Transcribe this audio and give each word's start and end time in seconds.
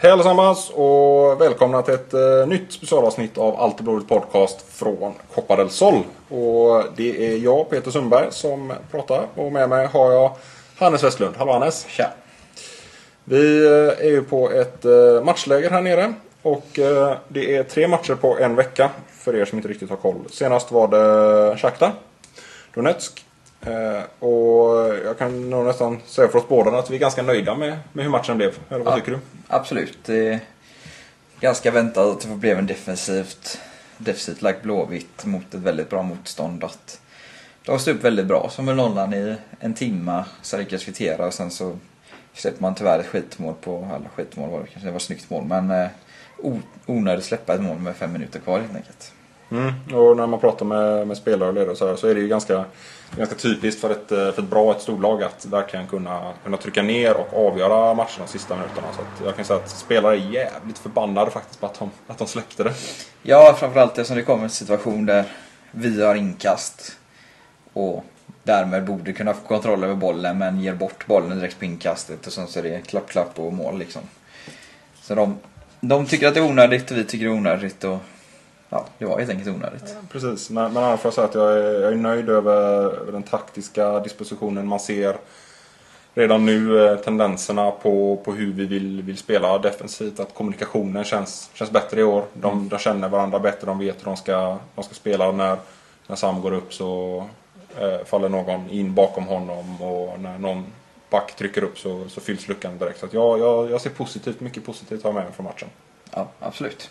Hej 0.00 0.10
allesammans 0.10 0.70
och 0.70 1.40
välkomna 1.40 1.82
till 1.82 1.94
ett 1.94 2.14
eh, 2.14 2.46
nytt 2.46 2.72
specialavsnitt 2.72 3.38
av 3.38 3.60
Allt 3.60 3.80
blodigt 3.80 4.08
podcast 4.08 4.66
från 4.72 5.14
Copa 5.34 5.56
del 5.56 5.70
Sol. 5.70 6.02
Och 6.28 6.84
det 6.96 7.26
är 7.26 7.36
jag, 7.38 7.70
Peter 7.70 7.90
Sundberg, 7.90 8.26
som 8.30 8.72
pratar 8.90 9.26
och 9.34 9.52
med 9.52 9.68
mig 9.68 9.86
har 9.86 10.12
jag 10.12 10.36
Hannes 10.76 11.04
Westlund. 11.04 11.36
Hallå 11.36 11.52
Hannes! 11.52 11.86
Tja! 11.88 12.10
Vi 13.24 13.66
eh, 13.66 14.06
är 14.06 14.10
ju 14.10 14.22
på 14.22 14.50
ett 14.50 14.84
eh, 14.84 15.24
matchläger 15.24 15.70
här 15.70 15.82
nere 15.82 16.14
och 16.42 16.78
eh, 16.78 17.16
det 17.28 17.56
är 17.56 17.62
tre 17.62 17.88
matcher 17.88 18.14
på 18.14 18.38
en 18.38 18.54
vecka 18.54 18.90
för 19.10 19.36
er 19.36 19.44
som 19.44 19.58
inte 19.58 19.68
riktigt 19.68 19.90
har 19.90 19.96
koll. 19.96 20.24
Senast 20.30 20.72
var 20.72 20.88
det 20.88 21.56
Shakhtar 21.58 21.92
Donetsk. 22.74 23.27
Eh, 23.66 24.24
och 24.28 24.94
jag 25.04 25.18
kan 25.18 25.50
nog 25.50 25.66
nästan 25.66 26.00
säga 26.06 26.28
för 26.28 26.38
oss 26.38 26.48
båda 26.48 26.78
att 26.78 26.90
vi 26.90 26.94
är 26.94 27.00
ganska 27.00 27.22
nöjda 27.22 27.54
med, 27.54 27.78
med 27.92 28.04
hur 28.04 28.10
matchen 28.12 28.36
blev. 28.36 28.58
Eller 28.70 28.84
vad 28.84 28.92
Ja. 28.92 28.96
tycker 28.96 29.12
du? 29.12 29.18
Absolut. 29.48 30.08
Ganska 31.40 31.70
väntat 31.70 32.06
att 32.06 32.20
det 32.20 32.28
blev 32.36 32.58
en 32.58 32.66
defensivt, 32.66 33.60
defensivt 33.98 34.42
lagt 34.42 34.62
Blåvitt 34.62 35.24
mot 35.24 35.54
ett 35.54 35.60
väldigt 35.60 35.90
bra 35.90 36.02
motstånd. 36.02 36.64
Att 36.64 37.00
de 37.64 37.78
stod 37.78 37.96
upp 37.96 38.04
väldigt 38.04 38.26
bra 38.26 38.48
som 38.50 38.68
en 38.68 38.76
nollan 38.76 39.14
i 39.14 39.36
en 39.60 39.74
timma, 39.74 40.24
så 40.42 40.58
lyckades 40.58 40.84
kvittera 40.84 41.26
och 41.26 41.34
sen 41.34 41.50
så 41.50 41.78
släpper 42.34 42.62
man 42.62 42.74
tyvärr 42.74 42.98
ett 42.98 43.06
skitmål 43.06 43.54
på, 43.60 43.88
eller 43.96 44.08
skitmål 44.08 44.50
var 44.50 44.60
det 44.60 44.66
kanske, 44.66 44.86
det 44.88 44.90
var 44.92 44.96
ett 44.96 45.02
snyggt 45.02 45.30
mål 45.30 45.44
men 45.44 45.70
eh, 45.70 45.88
onödigt 46.86 47.24
släppa 47.24 47.54
ett 47.54 47.60
mål 47.60 47.78
med 47.78 47.96
fem 47.96 48.12
minuter 48.12 48.40
kvar 48.40 48.58
helt 48.60 48.76
enkelt. 48.76 49.12
Mm. 49.50 49.72
Och 49.94 50.16
när 50.16 50.26
man 50.26 50.40
pratar 50.40 50.66
med, 50.66 51.06
med 51.06 51.16
spelare 51.16 51.48
och 51.48 51.54
ledare 51.54 51.76
så, 51.76 51.88
här, 51.88 51.96
så 51.96 52.08
är 52.08 52.14
det 52.14 52.20
ju 52.20 52.28
ganska, 52.28 52.64
ganska 53.16 53.34
typiskt 53.34 53.80
för 53.80 53.90
ett, 53.90 54.12
eh, 54.12 54.32
för 54.32 54.42
ett 54.42 54.50
bra 54.50 54.72
ett 54.72 54.82
storlag 54.82 55.22
att 55.22 55.46
verkligen 55.46 55.86
kunna, 55.86 56.32
kunna 56.44 56.56
trycka 56.56 56.82
ner 56.82 57.16
och 57.16 57.46
avgöra 57.46 57.94
matcherna 57.94 58.08
de 58.18 58.28
sista 58.28 58.56
minuterna. 58.56 58.86
Så 58.96 59.00
att 59.00 59.26
jag 59.26 59.36
kan 59.36 59.44
säga 59.44 59.58
att 59.58 59.70
spelare 59.70 60.14
är 60.14 60.30
jävligt 60.30 60.78
förbannade 60.78 61.30
faktiskt 61.30 61.60
på 61.60 61.66
att 61.66 61.78
de, 61.78 61.90
att 62.06 62.18
de 62.18 62.26
släppte 62.26 62.64
det. 62.64 62.74
Ja, 63.22 63.56
framförallt 63.58 63.90
eftersom 63.98 64.16
det 64.16 64.22
kommer 64.22 64.44
en 64.44 64.50
situation 64.50 65.06
där 65.06 65.24
vi 65.70 66.04
har 66.04 66.14
inkast 66.14 66.98
och 67.72 68.04
därmed 68.42 68.84
borde 68.84 69.12
kunna 69.12 69.34
få 69.34 69.40
kontroll 69.40 69.84
över 69.84 69.94
bollen 69.94 70.38
men 70.38 70.60
ger 70.60 70.74
bort 70.74 71.06
bollen 71.06 71.38
direkt 71.38 71.58
på 71.58 71.64
inkastet 71.64 72.26
och 72.26 72.32
sen 72.32 72.46
så 72.46 72.58
är 72.58 72.62
det 72.62 72.86
klapp, 72.86 73.08
klapp 73.08 73.38
och 73.38 73.52
mål 73.52 73.78
liksom. 73.78 74.02
Så 75.02 75.14
de, 75.14 75.38
de 75.80 76.06
tycker 76.06 76.28
att 76.28 76.34
det 76.34 76.40
är 76.40 76.50
onödigt 76.50 76.90
och 76.90 76.96
vi 76.96 77.04
tycker 77.04 77.26
det 77.26 77.32
är 77.32 77.36
onödigt 77.36 77.84
och 77.84 77.98
ja, 78.68 78.86
det 78.98 79.04
var 79.04 79.18
helt 79.18 79.30
enkelt 79.30 79.56
onödigt. 79.56 79.96
Precis, 80.12 80.50
men, 80.50 80.72
men 80.72 80.84
annars 80.84 81.00
får 81.00 81.08
jag 81.08 81.14
säga 81.14 81.26
att 81.26 81.34
jag 81.34 81.52
är, 81.52 81.80
jag 81.80 81.92
är 81.92 81.96
nöjd 81.96 82.28
över, 82.28 83.12
den 83.12 83.22
taktiska 83.22 84.00
dispositionen. 84.00 84.66
Man 84.66 84.80
ser 84.80 85.16
redan 86.14 86.46
nu 86.46 86.86
eh, 86.86 86.96
tendenserna 86.96 87.70
på, 87.70 88.16
på 88.24 88.32
hur 88.32 88.52
vi 88.52 88.66
vill, 88.66 89.02
vill 89.02 89.18
spela 89.18 89.58
defensivt. 89.58 90.20
Att 90.20 90.34
kommunikationen 90.34 91.04
känns, 91.04 91.50
känns 91.54 91.70
bättre 91.70 92.00
i 92.00 92.04
år. 92.04 92.24
De, 92.32 92.68
de 92.68 92.78
känner 92.78 93.08
varandra 93.08 93.38
bättre, 93.38 93.66
de 93.66 93.78
vet 93.78 94.00
hur 94.00 94.04
de 94.04 94.16
ska, 94.16 94.58
de 94.74 94.84
ska 94.84 94.94
spela. 94.94 95.32
När, 95.32 95.58
när 96.06 96.16
Sam 96.16 96.40
går 96.40 96.52
upp 96.52 96.74
så 96.74 97.24
eh, 97.78 98.04
faller 98.04 98.28
någon 98.28 98.70
in 98.70 98.94
bakom 98.94 99.26
honom 99.26 99.82
och 99.82 100.20
när 100.20 100.38
någon 100.38 100.66
back 101.10 101.36
trycker 101.36 101.64
upp 101.64 101.78
så, 101.78 102.08
så 102.08 102.20
fylls 102.20 102.48
luckan 102.48 102.78
direkt. 102.78 103.00
Så 103.00 103.06
jag, 103.10 103.38
jag, 103.38 103.70
jag 103.70 103.80
ser 103.80 103.90
positivt, 103.90 104.40
mycket 104.40 104.64
positivt 104.64 105.04
med 105.04 105.14
mig 105.14 105.24
från 105.32 105.44
matchen. 105.44 105.68
Ja, 106.14 106.28
absolut. 106.40 106.90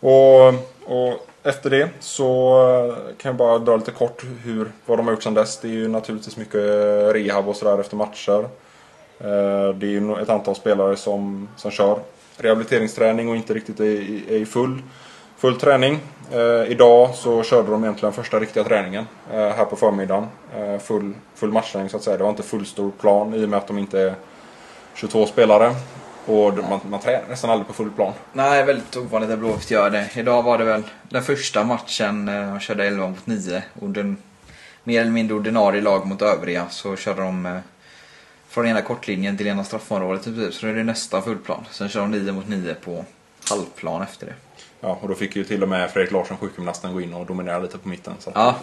Och, 0.00 0.48
och 0.96 1.26
efter 1.42 1.70
det 1.70 1.88
så 2.00 2.96
kan 3.18 3.28
jag 3.28 3.36
bara 3.36 3.58
dra 3.58 3.76
lite 3.76 3.90
kort 3.90 4.24
hur, 4.44 4.72
vad 4.86 4.98
de 4.98 5.06
har 5.06 5.12
gjort 5.14 5.22
sedan 5.22 5.34
dess. 5.34 5.58
Det 5.60 5.68
är 5.68 5.72
ju 5.72 5.88
naturligtvis 5.88 6.36
mycket 6.36 6.60
rehab 7.14 7.48
och 7.48 7.56
sådär 7.56 7.78
efter 7.80 7.96
matcher. 7.96 8.40
Eh, 9.20 9.74
det 9.74 9.86
är 9.86 9.90
ju 9.90 10.14
ett 10.22 10.28
antal 10.30 10.54
spelare 10.54 10.96
som, 10.96 11.48
som 11.56 11.70
kör 11.70 11.98
rehabiliteringsträning 12.36 13.28
och 13.28 13.36
inte 13.36 13.54
riktigt 13.54 13.80
är, 13.80 13.84
i- 13.84 14.24
är 14.28 14.36
i 14.38 14.46
full, 14.46 14.82
full 15.36 15.56
träning. 15.60 15.98
Eh, 16.32 16.70
idag 16.72 17.14
så 17.14 17.42
körde 17.42 17.70
de 17.70 17.84
egentligen 17.84 18.12
första 18.12 18.40
riktiga 18.40 18.64
träningen 18.64 19.06
eh, 19.32 19.38
här 19.38 19.64
på 19.64 19.76
förmiddagen. 19.76 20.26
Full, 20.82 21.12
full 21.34 21.52
matchträning 21.52 21.88
så 21.88 21.96
att 21.96 22.02
säga. 22.02 22.16
Det 22.16 22.22
var 22.22 22.30
inte 22.30 22.42
fullstor 22.42 22.90
plan 23.00 23.34
i 23.34 23.44
och 23.44 23.48
med 23.48 23.56
att 23.58 23.66
de 23.66 23.78
inte 23.78 24.00
är 24.00 24.14
22 24.94 25.26
spelare. 25.26 25.74
Och 26.30 26.54
man, 26.68 26.80
man 26.88 27.00
tränar 27.00 27.28
nästan 27.28 27.50
aldrig 27.50 27.66
på 27.66 27.72
full 27.72 27.90
plan. 27.90 28.12
Nej, 28.32 28.64
väldigt 28.64 28.96
ovanligt 28.96 29.30
att 29.30 29.38
Blåvitt 29.38 29.70
gör 29.70 29.90
det. 29.90 30.10
Idag 30.14 30.42
var 30.42 30.58
det 30.58 30.64
väl 30.64 30.82
den 31.08 31.22
första 31.22 31.64
matchen, 31.64 32.28
eh, 32.28 32.50
de 32.50 32.60
körde 32.60 32.86
11 32.86 33.08
mot 33.08 33.26
9. 33.26 33.62
Och 33.80 33.88
den 33.88 34.16
mer 34.84 35.00
eller 35.00 35.10
mindre 35.10 35.36
ordinarie 35.36 35.80
lag 35.80 36.06
mot 36.06 36.22
övriga 36.22 36.68
så 36.68 36.96
körde 36.96 37.22
de 37.22 37.46
eh, 37.46 37.58
från 38.48 38.66
ena 38.66 38.82
kortlinjen 38.82 39.36
till 39.36 39.46
ena 39.46 39.64
straffområdet 39.64 40.24
princip. 40.24 40.54
Så 40.54 40.66
nu 40.66 40.72
är 40.72 40.76
det 40.76 40.84
nästan 40.84 41.22
fullplan. 41.22 41.64
Sen 41.70 41.88
kör 41.88 42.00
de 42.00 42.10
9 42.10 42.32
mot 42.32 42.48
9 42.48 42.74
på 42.74 43.04
halvplan 43.48 44.02
efter 44.02 44.26
det. 44.26 44.34
Ja, 44.80 44.98
och 45.02 45.08
då 45.08 45.14
fick 45.14 45.36
ju 45.36 45.44
till 45.44 45.62
och 45.62 45.68
med 45.68 45.90
Fredrik 45.90 46.12
Larsson, 46.12 46.36
sjukgymnasten, 46.36 46.92
gå 46.92 47.00
in 47.00 47.14
och 47.14 47.26
dominera 47.26 47.58
lite 47.58 47.78
på 47.78 47.88
mitten. 47.88 48.14
Så 48.18 48.32
Ja, 48.34 48.56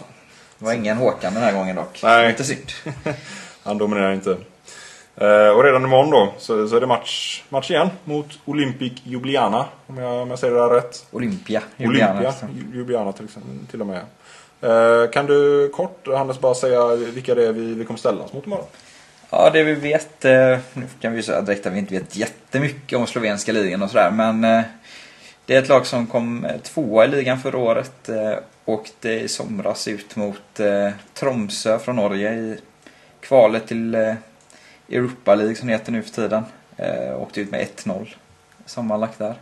det 0.59 0.65
var 0.65 0.73
ingen 0.73 0.97
Håkan 0.97 1.33
den 1.33 1.43
här 1.43 1.53
gången 1.53 1.75
dock. 1.75 1.99
Nej. 2.03 2.27
Lite 2.27 2.43
synd. 2.43 2.71
Han 3.63 3.77
dominerar 3.77 4.13
inte. 4.13 4.37
Eh, 5.21 5.49
och 5.49 5.63
redan 5.63 5.83
imorgon 5.83 6.11
då 6.11 6.33
så, 6.37 6.67
så 6.67 6.75
är 6.75 6.79
det 6.79 6.87
match, 6.87 7.43
match 7.49 7.71
igen 7.71 7.89
mot 8.03 8.39
Olympic 8.45 8.93
Ljubljana. 9.03 9.65
Om 9.87 9.97
jag, 9.97 10.21
om 10.21 10.29
jag 10.29 10.39
säger 10.39 10.53
det 10.53 10.59
där 10.59 10.69
rätt. 10.69 11.05
Olympia. 11.11 11.61
Olympia 11.77 12.13
Ljubljana. 12.13 12.33
Ljubljana 12.73 13.11
till, 13.11 13.25
exempel, 13.25 13.51
till 13.71 13.81
och 13.81 13.87
med. 13.87 14.01
Eh, 14.61 15.09
kan 15.09 15.25
du 15.25 15.69
kort, 15.69 16.07
Hannes, 16.07 16.39
bara 16.39 16.53
säga 16.53 16.95
vilka 16.95 17.35
det 17.35 17.47
är 17.47 17.53
vi, 17.53 17.73
vi 17.73 17.85
kommer 17.85 17.97
ställas 17.97 18.33
mot 18.33 18.45
imorgon? 18.45 18.65
Ja, 19.29 19.49
det 19.53 19.63
vi 19.63 19.73
vet, 19.73 20.25
eh, 20.25 20.57
nu 20.73 20.85
kan 20.99 21.13
vi 21.13 21.23
säga 21.23 21.41
direkt 21.41 21.65
att 21.65 21.73
vi 21.73 21.79
inte 21.79 21.93
vet 21.93 22.15
jättemycket 22.15 22.99
om 22.99 23.07
slovenska 23.07 23.51
ligan 23.51 23.83
och 23.83 23.89
sådär, 23.89 24.11
men 24.11 24.41
det 25.45 25.55
är 25.55 25.61
ett 25.61 25.69
lag 25.69 25.85
som 25.85 26.07
kom 26.07 26.47
tvåa 26.63 27.05
i 27.05 27.07
ligan 27.07 27.39
förra 27.39 27.57
året. 27.57 28.09
Åkte 28.65 29.09
i 29.09 29.27
somras 29.27 29.87
ut 29.87 30.15
mot 30.15 30.59
Tromsö 31.13 31.79
från 31.79 31.95
Norge 31.95 32.33
i 32.33 32.57
kvalet 33.19 33.67
till 33.67 34.15
Europa 34.89 35.35
League 35.35 35.55
som 35.55 35.67
det 35.67 35.73
heter 35.73 35.91
nu 35.91 36.01
för 36.01 36.09
tiden. 36.11 36.43
Eh, 36.77 37.21
Åkte 37.21 37.41
ut 37.41 37.51
med 37.51 37.67
1-0 37.75 38.07
sammanlagt 38.65 39.19
där. 39.19 39.35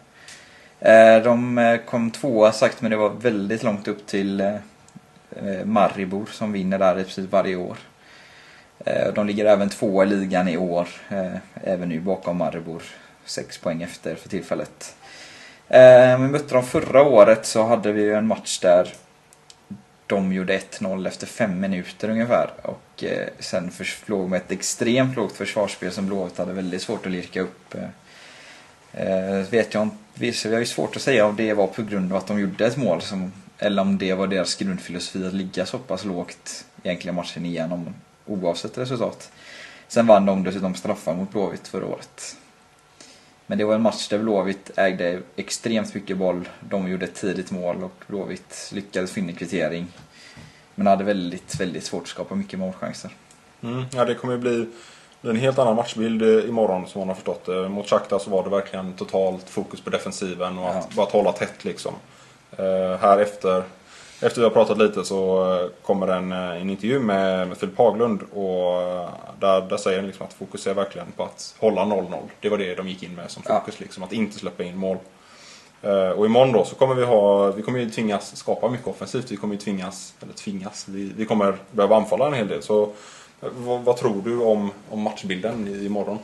Eh, 0.79 1.23
De 1.23 1.57
eh, 1.57 1.77
kom 1.77 2.11
tvåa 2.11 2.51
sagt, 2.51 2.81
men 2.81 2.91
det 2.91 2.97
var 2.97 3.09
väldigt 3.09 3.63
långt 3.63 3.87
upp 3.87 4.07
till 4.07 4.41
eh, 4.41 4.55
eh, 5.35 5.65
Maribor 5.65 6.25
som 6.31 6.51
vinner 6.51 6.79
där 6.79 6.99
i 6.99 7.03
princip 7.03 7.31
varje 7.31 7.55
år. 7.55 7.77
Eh, 8.85 9.13
De 9.13 9.27
ligger 9.27 9.45
även 9.45 9.69
tvåa 9.69 10.03
i 10.03 10.07
ligan 10.07 10.47
i 10.47 10.57
år, 10.57 10.87
eh, 11.09 11.35
även 11.63 11.89
nu 11.89 11.99
bakom 11.99 12.37
Maribor. 12.37 12.83
Sex 13.25 13.57
poäng 13.57 13.81
efter 13.83 14.15
för 14.15 14.29
tillfället. 14.29 14.95
Eh, 15.69 16.19
Vi 16.21 16.27
mötte 16.27 16.53
dem 16.53 16.63
förra 16.63 17.01
året 17.03 17.45
så 17.45 17.63
hade 17.63 17.91
vi 17.91 18.01
ju 18.01 18.13
en 18.13 18.27
match 18.27 18.59
där 18.59 18.93
de 20.07 20.33
gjorde 20.33 20.53
1-0 20.57 21.07
efter 21.07 21.27
fem 21.27 21.59
minuter 21.59 22.09
ungefär. 22.09 22.49
Och 22.61 22.81
eh, 23.03 23.27
sen 23.39 23.71
låg 24.05 24.29
med 24.29 24.37
ett 24.37 24.51
extremt 24.51 25.15
lågt 25.15 25.37
försvarsspel 25.37 25.91
som 25.91 26.07
Blåvitt 26.07 26.37
hade 26.37 26.53
väldigt 26.53 26.81
svårt 26.81 27.05
att 27.05 27.11
lirka 27.11 27.41
upp. 27.41 27.75
Eh, 27.75 27.89
eh 28.93 29.49
vet 29.49 29.73
jag 29.73 29.83
inte, 29.83 29.97
vi 30.13 30.33
har 30.43 30.59
ju 30.59 30.65
svårt 30.65 30.95
att 30.95 31.01
säga 31.01 31.25
om 31.25 31.35
det 31.35 31.53
var 31.53 31.67
på 31.67 31.83
grund 31.83 32.11
av 32.11 32.17
att 32.17 32.27
de 32.27 32.39
gjorde 32.39 32.65
ett 32.65 32.77
mål 32.77 33.01
som, 33.01 33.33
eller 33.57 33.81
om 33.81 33.97
det 33.97 34.13
var 34.13 34.27
deras 34.27 34.55
grundfilosofi 34.55 35.27
att 35.27 35.33
ligga 35.33 35.65
så 35.65 35.77
pass 35.77 36.05
lågt 36.05 36.65
egentligen 36.83 37.15
matchen 37.15 37.45
igenom 37.45 37.93
oavsett 38.25 38.77
resultat. 38.77 39.31
Sen 39.87 40.07
vann 40.07 40.25
de 40.25 40.43
dessutom 40.43 40.75
straffar 40.75 41.13
mot 41.13 41.31
Blåvitt 41.31 41.67
förra 41.67 41.85
året. 41.85 42.37
Men 43.47 43.57
det 43.57 43.63
var 43.63 43.75
en 43.75 43.81
match 43.81 44.07
där 44.07 44.19
Blåvitt 44.19 44.71
ägde 44.75 45.21
extremt 45.35 45.93
mycket 45.93 46.17
boll. 46.17 46.49
De 46.59 46.87
gjorde 46.87 47.05
ett 47.05 47.15
tidigt 47.15 47.51
mål 47.51 47.83
och 47.83 48.03
Blåvitt 48.07 48.71
lyckades 48.73 49.11
finna 49.11 49.31
kvittering. 49.31 49.87
Men 50.75 50.87
hade 50.87 51.03
väldigt, 51.03 51.59
väldigt 51.59 51.83
svårt 51.83 52.01
att 52.03 52.07
skapa 52.09 52.35
mycket 52.35 52.59
målchanser. 52.59 53.11
Mm. 53.63 53.83
Ja, 53.93 54.05
det 54.05 54.15
kommer 54.15 54.33
ju 54.33 54.39
bli 54.39 54.65
en 55.21 55.35
helt 55.35 55.59
annan 55.59 55.75
matchbild 55.75 56.21
eh, 56.21 56.49
imorgon 56.49 56.87
som 56.87 56.99
man 56.99 57.07
har 57.07 57.15
förstått 57.15 57.45
det. 57.45 57.69
Mot 57.69 57.89
Shakhtar 57.89 58.19
så 58.19 58.29
var 58.29 58.43
det 58.43 58.49
verkligen 58.49 58.93
totalt 58.93 59.49
fokus 59.49 59.81
på 59.81 59.89
defensiven 59.89 60.57
och 60.57 60.69
att 60.69 60.75
Ja. 60.75 60.87
bara 60.95 61.05
att 61.05 61.11
hålla 61.11 61.31
tätt 61.31 61.65
liksom. 61.65 61.93
Eh, 62.57 62.97
här 63.01 63.17
efter, 63.17 63.63
efter 64.21 64.41
vi 64.41 64.43
har 64.43 64.51
pratat 64.51 64.77
lite 64.77 65.03
så 65.05 65.51
eh, 65.55 65.67
kommer 65.81 66.07
en, 66.07 66.31
eh, 66.31 66.61
en 66.61 66.69
intervju 66.69 66.99
med, 66.99 67.47
med 67.47 67.57
Filip 67.57 67.77
Haglund 67.77 68.21
och 68.33 68.81
eh, 68.81 69.09
där, 69.39 69.61
där 69.61 69.77
säger 69.77 69.97
han 69.97 70.07
liksom 70.07 70.25
att 70.25 70.33
fokus 70.33 70.67
är 70.67 70.73
verkligen 70.73 71.11
på 71.11 71.23
att 71.23 71.55
hålla 71.59 71.81
0-0. 71.81 72.15
Det 72.39 72.49
var 72.49 72.57
det 72.57 72.75
de 72.75 72.87
gick 72.89 73.03
in 73.03 73.15
med 73.15 73.31
som 73.31 73.43
Ja. 73.45 73.59
fokus 73.59 73.79
liksom, 73.79 74.03
att 74.03 74.13
inte 74.13 74.39
släppa 74.39 74.63
in 74.63 74.77
mål. 74.77 74.97
Eh, 75.85 76.09
och 76.09 76.25
imorgon 76.25 76.51
då 76.51 76.65
så 76.65 76.75
kommer 76.75 76.95
vi 76.95 77.05
ha, 77.05 77.51
vi 77.51 77.61
kommer 77.61 77.79
ju 77.79 77.89
tvingas 77.89 78.35
skapa 78.37 78.69
mycket 78.69 78.87
offensivt. 78.87 79.31
Vi 79.31 79.35
kommer 79.35 79.53
ju 79.53 79.59
tvingas, 79.59 80.13
eller 80.21 80.33
tvingas, 80.33 80.85
vi, 80.87 81.11
vi 81.17 81.25
kommer 81.25 81.57
behöva 81.71 81.95
anfalla 81.95 82.27
en 82.27 82.33
hel 82.33 82.47
del. 82.47 82.63
Så 82.63 82.83
eh, 83.41 83.49
vad, 83.57 83.81
vad 83.81 83.97
tror 83.97 84.21
du 84.21 84.39
om, 84.39 84.71
om 84.89 85.01
matchbilden 85.01 85.85
imorgon? 85.85 86.19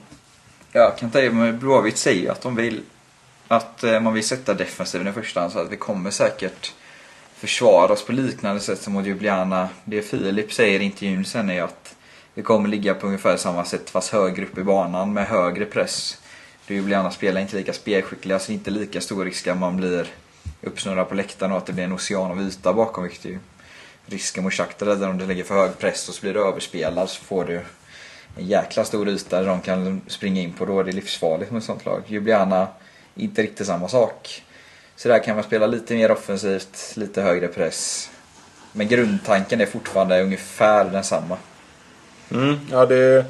Jag 0.72 0.98
kan 0.98 1.12
tänka 1.12 1.36
mig, 1.36 1.54
Blåvitt 1.54 1.98
säger 1.98 2.22
ju 2.22 2.30
att 2.30 2.42
de 2.42 2.56
vill 2.56 2.82
att 3.48 3.84
eh, 3.84 4.00
man 4.00 4.14
vill 4.14 4.28
sätta 4.28 4.54
defensiven 4.54 5.08
i 5.08 5.12
första 5.12 5.40
hand 5.40 5.52
så 5.52 5.60
att 5.60 5.72
vi 5.72 5.78
kommer 5.78 6.12
säkert 6.12 6.74
försvara 7.36 7.94
oss 7.94 8.06
på 8.06 8.12
liknande 8.12 8.62
sätt 8.62 8.82
som 8.82 8.94
mot 8.94 9.06
Ljubljana. 9.06 9.70
Det 9.84 10.02
Filip 10.02 10.54
säger 10.54 10.80
i 10.80 10.84
intervjun 10.84 11.26
sen 11.26 11.50
är 11.50 11.54
ju 11.54 11.60
att 11.60 11.96
vi 12.34 12.42
kommer 12.42 12.70
ligga 12.70 12.94
på 12.94 13.08
ungefär 13.08 13.38
samma 13.38 13.66
sätt 13.66 13.90
fast 13.90 14.14
högre 14.14 14.46
upp 14.46 14.58
i 14.58 14.64
banan 14.64 15.14
med 15.14 15.28
högre 15.28 15.66
press. 15.66 16.21
Det 16.72 16.76
Ljubljana 16.76 17.12
spelar 17.12 17.42
inte 17.42 17.56
lika 17.56 17.74
spelskickliga 17.74 18.40
så 18.40 18.48
det 18.48 18.54
är 18.54 18.54
inte 18.54 18.72
lika 18.72 19.02
stor 19.02 19.26
risk 19.26 19.48
att 19.48 19.58
man 19.58 19.78
blir 19.78 20.08
uppsnurrad 20.62 21.10
på 21.10 21.16
läktaren 21.16 21.52
och 21.52 21.58
att 21.58 21.66
det 21.66 21.74
blir 21.74 21.84
en 21.84 21.94
ocean 21.94 22.32
av 22.32 22.42
yta 22.42 22.74
bakom 22.74 23.04
vilket 23.04 23.26
är 23.26 23.30
ju 23.30 23.40
risken 24.06 24.44
mot 24.44 24.54
Shakhtar 24.54 24.86
där 24.86 25.10
om 25.10 25.18
du 25.18 25.26
lägger 25.26 25.44
för 25.44 25.56
hög 25.56 25.78
press 25.78 26.10
och 26.10 26.16
så 26.16 26.22
blir 26.22 26.34
du 26.34 26.48
överspelad 26.48 27.10
så 27.10 27.22
får 27.24 27.46
du 27.46 27.62
en 28.38 28.48
jäkla 28.48 28.84
stor 28.84 29.10
yta 29.10 29.40
där 29.40 29.48
de 29.48 29.62
kan 29.62 30.02
springa 30.08 30.42
in 30.42 30.54
på. 30.54 30.66
Då 30.66 30.80
är 30.80 30.84
det 30.84 30.92
livsfarligt 30.92 31.52
mot 31.52 31.62
ett 31.62 31.66
sånt 31.66 31.86
lag. 31.86 32.04
Ljubljana, 32.08 32.68
inte 33.16 33.42
riktigt 33.42 33.68
samma 33.68 33.88
sak. 33.88 34.44
Så 34.96 35.08
där 35.08 35.24
kan 35.24 35.36
man 35.36 35.44
spela 35.44 35.68
lite 35.68 35.94
mer 35.94 36.12
offensivt, 36.12 36.94
lite 36.96 37.22
högre 37.22 37.48
press. 37.48 38.10
Men 38.72 38.88
grundtanken 38.88 39.62
är 39.62 39.66
fortfarande 39.66 40.24
ungefär 40.24 40.86
densamma. 40.86 41.38
Mm, 42.32 42.60
ja, 42.72 42.86
det, 42.86 43.26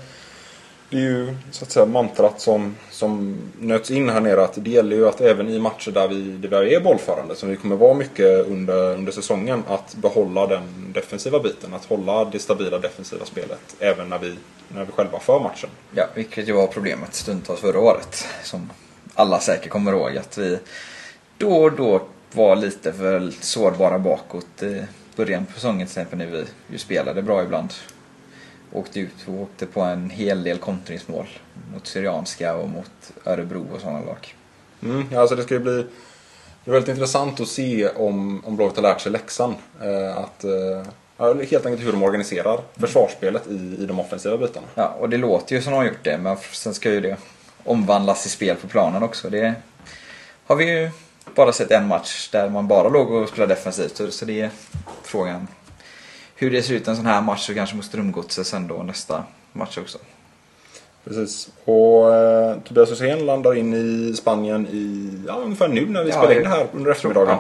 det 0.92 0.98
är 0.98 1.02
ju 1.02 1.36
så 1.52 1.66
att 1.66 1.72
säga 1.72 1.86
mantrat 1.86 2.42
som, 2.42 2.76
som 2.90 3.38
nöts 3.60 3.92
in 3.92 4.10
här 4.10 4.22
nere 4.22 4.44
att 4.44 4.64
det 4.64 4.72
gäller 4.72 4.96
ju 4.96 5.08
att 5.08 5.22
även 5.22 5.50
i 5.50 5.60
matcher 5.60 5.92
där 5.92 6.08
vi, 6.08 6.48
där 6.48 6.64
vi 6.64 6.76
är 6.76 6.82
bollförande, 6.82 7.36
som 7.36 7.50
vi 7.50 7.56
kommer 7.56 7.76
vara 7.76 7.94
mycket 7.94 8.48
under, 8.48 8.94
under 8.94 9.12
säsongen, 9.12 9.64
att 9.68 9.96
behålla 9.96 10.48
den 10.48 10.94
defensiva 10.94 11.40
biten. 11.40 11.74
Att 11.74 11.86
hålla 11.86 12.26
det 12.26 12.40
stabila 12.40 12.80
defensiva 12.80 13.26
spelet 13.26 13.76
även 13.80 14.10
när 14.10 14.20
vi, 14.20 14.36
när 14.68 14.86
vi 14.86 14.92
själva 14.92 15.20
för 15.20 15.40
matchen. 15.40 15.70
Ja, 15.96 16.06
vilket 16.16 16.50
ju 16.50 16.54
var 16.54 16.68
problemet 16.68 17.14
stundtals 17.14 17.60
förra 17.60 17.80
året. 17.80 18.26
Som 18.44 18.70
alla 19.16 19.40
säkert 19.40 19.70
kommer 19.70 19.92
ihåg 19.92 20.18
att 20.18 20.38
vi 20.38 20.60
då 21.38 21.64
och 21.64 21.72
då 21.72 22.02
var 22.32 22.56
lite 22.56 22.94
för 22.94 23.32
sårbara 23.40 24.00
bakåt 24.00 24.64
i 24.64 24.84
början 25.16 25.46
på 25.46 25.54
säsongen 25.54 25.88
till 25.88 26.02
exempel 26.02 26.20
när 26.20 26.26
vi 26.26 26.46
ju 26.72 26.78
spelade 26.78 27.22
bra 27.22 27.44
ibland. 27.44 27.74
Åkte 28.72 29.00
ut 29.00 29.28
och 29.28 29.34
åkte 29.34 29.66
på 29.66 29.82
en 29.82 30.10
hel 30.10 30.44
del 30.44 30.58
kontringsmål 30.58 31.28
mot 31.74 31.88
Syrianska 31.88 32.56
och 32.56 32.70
mot 32.70 33.12
Örebro 33.26 33.68
och 33.74 33.82
sådana 33.82 34.00
lag. 34.00 34.36
Mm, 34.84 35.06
ja, 35.12 35.20
alltså 35.20 35.36
det 35.36 35.44
ska 35.44 35.54
ju 35.54 35.60
bli 35.60 35.86
det 36.64 36.72
är 36.72 36.74
väldigt 36.74 36.90
intressant 36.90 37.40
att 37.40 37.48
se 37.48 37.90
om, 37.90 38.46
om 38.46 38.58
laget 38.58 38.76
har 38.76 38.84
lärt 38.84 39.02
sig 39.02 39.12
läxan. 39.12 39.56
Eh, 39.82 40.18
att, 40.18 40.44
eh, 40.44 41.36
helt 41.52 41.66
enkelt 41.66 41.88
hur 41.88 41.92
de 41.92 42.04
organiserar 42.04 42.60
försvarsspelet 42.78 43.48
i, 43.48 43.78
i 43.80 43.86
de 43.86 44.00
offensiva 44.00 44.38
bitarna. 44.38 44.68
Ja, 44.76 44.88
och 45.00 45.10
det 45.10 45.18
låter 45.18 45.56
ju 45.56 45.62
som 45.62 45.72
de 45.72 45.78
har 45.78 45.86
gjort 45.86 46.04
det, 46.04 46.18
men 46.18 46.38
sen 46.52 46.74
ska 46.74 46.90
ju 46.90 47.02
det 47.02 47.18
omvandlas 47.64 48.26
i 48.26 48.30
spel 48.30 48.56
på 48.56 48.68
planen 48.68 49.04
också. 49.04 49.30
Det 49.30 49.54
har 50.46 50.56
vi 50.56 50.66
ju 50.66 50.90
bara 51.36 51.54
sett 51.54 51.72
en 51.72 51.88
match 51.88 52.30
där 52.32 52.50
man 52.50 52.68
bara 52.68 52.90
låg 52.90 53.12
och 53.12 53.30
spelade 53.30 53.56
defensivt. 53.56 54.14
Så 54.14 54.26
det 54.26 54.42
är 54.42 54.50
frågan 55.04 55.48
hur 56.42 56.52
det 56.52 56.64
ser 56.64 56.74
ut 56.74 56.88
en 56.88 56.96
sån 56.96 57.06
här 57.06 57.22
match 57.22 57.46
så 57.46 57.54
kanske 57.54 57.76
mot 57.76 57.86
Strömgodset 57.86 58.48
sen 58.48 58.68
då 58.68 58.84
nästa 58.84 59.24
match 59.54 59.78
också. 59.78 59.98
Precis. 61.04 61.50
Och 61.66 62.16
eh, 62.16 62.58
Tobias 62.60 62.92
Hysén 62.92 63.26
landar 63.26 63.56
in 63.56 63.74
i 63.74 64.14
Spanien 64.14 64.68
i 64.68 65.12
ja, 65.28 65.34
ungefär 65.44 65.68
nu 65.68 65.86
när 65.86 66.04
vi 66.04 66.10
ja, 66.10 66.18
spelar 66.18 66.36
in 66.36 66.44
det 66.44 66.50
här 66.50 66.68
under 66.74 66.92
eftermiddagen. 66.92 67.38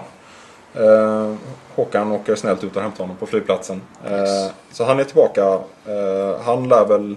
Ja. 0.73 0.81
Eh, 0.81 1.35
Håkan 1.75 2.11
åker 2.11 2.35
snällt 2.35 2.63
ut 2.63 2.75
och 2.75 2.81
hämtar 2.81 3.03
honom 3.03 3.17
på 3.17 3.25
flygplatsen. 3.25 3.81
Eh, 4.05 4.51
Så 4.71 4.83
han 4.83 4.99
är 4.99 5.03
tillbaka. 5.03 5.59
Eh, 5.87 6.41
han, 6.41 6.69
lär 6.69 6.85
väl, 6.85 7.15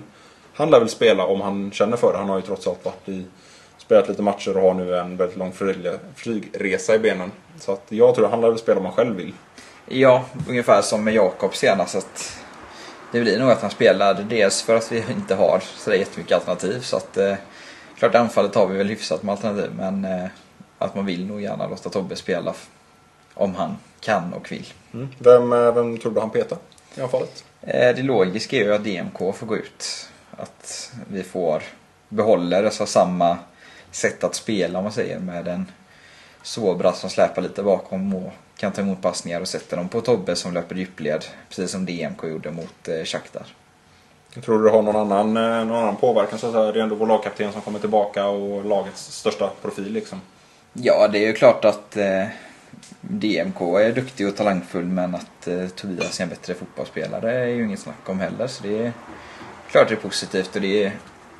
han 0.54 0.70
lär 0.70 0.78
väl 0.78 0.88
spela 0.88 1.26
om 1.26 1.40
han 1.40 1.70
känner 1.72 1.96
för 1.96 2.12
det. 2.12 2.18
Han 2.18 2.28
har 2.28 2.36
ju 2.36 2.42
trots 2.42 2.66
allt 2.66 2.84
varit 2.84 3.08
i, 3.08 3.24
spelat 3.78 4.08
lite 4.08 4.22
matcher 4.22 4.56
och 4.56 4.62
har 4.62 4.74
nu 4.74 4.96
en 4.96 5.16
väldigt 5.16 5.38
lång 5.38 5.52
flygresa 6.16 6.94
i 6.94 6.98
benen. 6.98 7.32
Så 7.60 7.72
att 7.72 7.84
jag 7.88 8.14
tror 8.14 8.24
att 8.24 8.30
han 8.30 8.40
lär 8.40 8.48
väl 8.48 8.58
spela 8.58 8.78
om 8.78 8.84
han 8.84 8.94
själv 8.94 9.16
vill. 9.16 9.32
Ja, 9.86 10.24
ungefär 10.48 10.82
som 10.82 11.04
med 11.04 11.14
Jakob 11.14 11.54
senast. 11.54 11.94
Att 11.94 12.38
det 13.12 13.20
blir 13.20 13.38
nog 13.38 13.50
att 13.50 13.62
han 13.62 13.70
spelar 13.70 14.14
dels 14.14 14.62
för 14.62 14.76
att 14.76 14.92
vi 14.92 15.04
inte 15.10 15.34
har 15.34 15.60
så 15.60 15.94
jättemycket 15.94 16.34
alternativ. 16.34 16.80
Så 16.80 16.96
att, 16.96 17.16
eh, 17.16 17.34
klart 17.98 18.14
anfallet 18.14 18.54
har 18.54 18.66
vi 18.66 18.78
väl 18.78 18.88
hyfsat 18.88 19.22
med 19.22 19.32
alternativ. 19.32 19.70
Men 19.76 20.04
eh, 20.04 20.26
att 20.78 20.94
man 20.94 21.06
vill 21.06 21.26
nog 21.26 21.42
gärna 21.42 21.66
låta 21.66 21.90
Tobbe 21.90 22.16
spela 22.16 22.54
om 23.34 23.54
han 23.54 23.76
kan 24.00 24.32
och 24.34 24.52
vill. 24.52 24.72
Mm. 24.94 25.08
Vem, 25.18 25.52
eh, 25.52 25.74
vem 25.74 25.98
tror 25.98 26.12
du 26.12 26.20
han 26.20 26.30
petar 26.30 26.58
i 26.94 27.00
anfallet? 27.00 27.44
Eh, 27.60 27.96
det 27.96 28.02
logiska 28.02 28.56
är 28.56 28.60
ju 28.60 28.74
att 28.74 28.84
DMK 28.84 29.18
får 29.18 29.46
gå 29.46 29.56
ut. 29.56 30.08
Att 30.36 30.92
vi 31.08 31.22
får 31.22 31.62
behåller 32.08 32.64
alltså 32.64 32.86
samma 32.86 33.38
sätt 33.90 34.24
att 34.24 34.34
spela 34.34 34.78
om 34.78 34.84
man 34.84 34.92
säger 34.92 35.18
med 35.18 35.48
en 35.48 35.70
Sobra 36.42 36.92
som 36.92 37.10
släpar 37.10 37.42
lite 37.42 37.62
bakom 37.62 38.14
och 38.14 38.32
kan 38.56 38.72
ta 38.72 38.80
emot 38.80 39.02
passningar 39.02 39.40
och 39.40 39.48
sätter 39.48 39.76
dem 39.76 39.88
på 39.88 40.00
Tobbe 40.00 40.36
som 40.36 40.54
löper 40.54 40.74
djupled. 40.74 41.24
Precis 41.48 41.70
som 41.70 41.86
DMK 41.86 42.24
gjorde 42.24 42.50
mot 42.50 42.88
eh, 42.88 43.04
Shakhtar. 43.04 43.46
Tror 44.42 44.58
du 44.58 44.64
det 44.64 44.70
har 44.70 44.82
någon 44.82 45.12
annan, 45.12 45.36
eh, 45.36 45.66
någon 45.66 45.82
annan 45.82 45.96
påverkan? 45.96 46.38
Så 46.38 46.46
att 46.46 46.74
det 46.74 46.80
är 46.80 46.82
ändå 46.82 46.94
vår 46.94 47.06
lagkapten 47.06 47.52
som 47.52 47.60
kommer 47.60 47.78
tillbaka 47.78 48.26
och 48.26 48.64
lagets 48.64 49.12
största 49.12 49.50
profil 49.62 49.92
liksom. 49.92 50.20
Ja, 50.72 51.08
det 51.08 51.18
är 51.18 51.26
ju 51.26 51.32
klart 51.32 51.64
att 51.64 51.96
eh, 51.96 52.24
DMK 53.00 53.60
är 53.60 53.92
duktig 53.92 54.28
och 54.28 54.36
talangfull 54.36 54.84
men 54.84 55.14
att 55.14 55.46
eh, 55.46 55.68
Tobias 55.68 56.20
är 56.20 56.24
en 56.24 56.28
bättre 56.30 56.54
fotbollsspelare 56.54 57.32
är 57.32 57.46
ju 57.46 57.64
inget 57.64 57.80
snack 57.80 58.08
om 58.08 58.20
heller. 58.20 58.46
Så 58.46 58.62
det 58.62 58.78
är 58.78 58.92
klart 59.70 59.88
det 59.88 59.94
är 59.94 59.96
positivt 59.96 60.56
och 60.56 60.62
det 60.62 60.84
är 60.84 60.92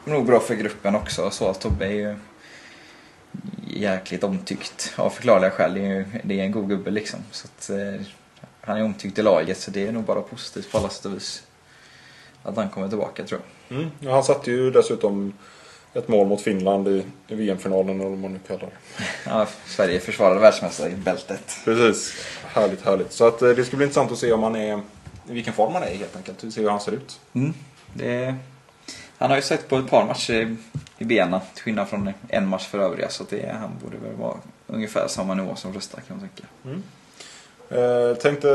nog 0.05 0.27
bra 0.27 0.41
för 0.41 0.55
gruppen 0.55 0.95
också. 0.95 1.31
Så 1.31 1.49
att 1.49 1.61
Tobbe 1.61 1.87
är 1.87 1.91
ju 1.91 2.17
jäkligt 3.81 4.25
omtyckt 4.25 4.93
av 4.97 5.11
förklarliga 5.11 5.51
skäl. 5.51 5.75
Det 5.75 5.87
är, 5.87 6.21
det 6.25 6.41
är 6.41 6.45
en 6.45 6.53
god 6.53 6.69
gubbe 6.69 6.91
liksom. 6.91 7.21
Så 7.31 7.47
att, 7.47 7.71
eh, 7.71 8.07
han 8.61 8.77
är 8.77 8.85
omtyckt 8.85 9.19
i 9.19 9.23
laget 9.23 9.59
så 9.59 9.71
det 9.71 9.87
är 9.87 9.93
nog 9.93 10.05
bara 10.05 10.21
positivt 10.23 10.73
på 10.73 10.79
alla 10.79 10.89
sätt 10.89 11.05
och 11.05 11.15
vis. 11.15 11.43
Att 12.43 12.57
han 12.57 12.69
kommer 12.69 12.89
tillbaka 12.89 13.25
tror 13.25 13.41
jag. 13.69 13.79
Mm. 13.79 13.91
Ja, 14.01 14.13
han 14.13 14.25
satte 14.25 14.51
ju 14.51 14.71
dessutom 14.71 15.33
ett 15.95 16.09
mål 16.09 16.27
mot 16.27 16.41
Finland 16.41 16.89
i, 16.89 17.05
i 17.29 17.35
VM-finalen 17.35 18.01
eller 18.01 18.11
vad 18.11 18.19
man 18.19 18.33
nu 18.33 18.39
kallar 18.47 18.61
det. 18.61 19.05
Ja, 19.25 19.47
Sverige 19.67 20.01
försvarade 20.01 20.41
världsmästare 20.41 20.91
i 20.91 20.97
bältet. 20.97 21.57
Precis. 21.65 22.27
Härligt, 22.45 22.85
härligt. 22.85 23.13
Så 23.13 23.27
att, 23.27 23.43
eh, 23.43 23.49
det 23.49 23.65
ska 23.65 23.77
bli 23.77 23.87
intressant 23.87 24.13
att 24.13 24.19
se 24.19 24.33
om 24.33 24.43
han 24.43 24.57
är, 24.57 24.81
i 25.29 25.33
vilken 25.33 25.53
form 25.53 25.73
han 25.73 25.83
är 25.83 25.97
helt 25.97 26.17
enkelt. 26.17 26.55
Se 26.55 26.61
hur 26.61 26.71
han 26.71 26.81
ser 26.81 26.93
ut. 26.93 27.21
Mm. 27.33 27.55
Det 27.95 28.35
han 29.19 29.31
har 29.31 29.37
ju 29.37 29.43
sett 29.43 29.69
på 29.69 29.77
ett 29.77 29.91
par 29.91 30.07
matcher 30.07 30.57
i 30.99 31.05
benen, 31.05 31.41
till 31.55 31.63
skillnad 31.63 31.89
från 31.89 32.13
en 32.29 32.47
match 32.49 32.67
för 32.67 32.79
övriga. 32.79 33.09
Så 33.09 33.25
det, 33.31 33.57
han 33.61 33.71
borde 33.83 33.97
väl 33.97 34.15
vara 34.15 34.37
ungefär 34.67 35.09
samma 35.09 35.35
nivå 35.35 35.57
som 35.57 35.73
Rösta 35.73 36.01
kan 36.01 36.17
man 36.17 36.29
tänka. 36.29 36.45
Mm. 36.65 36.83
Eh, 37.69 38.17
tänkte 38.17 38.49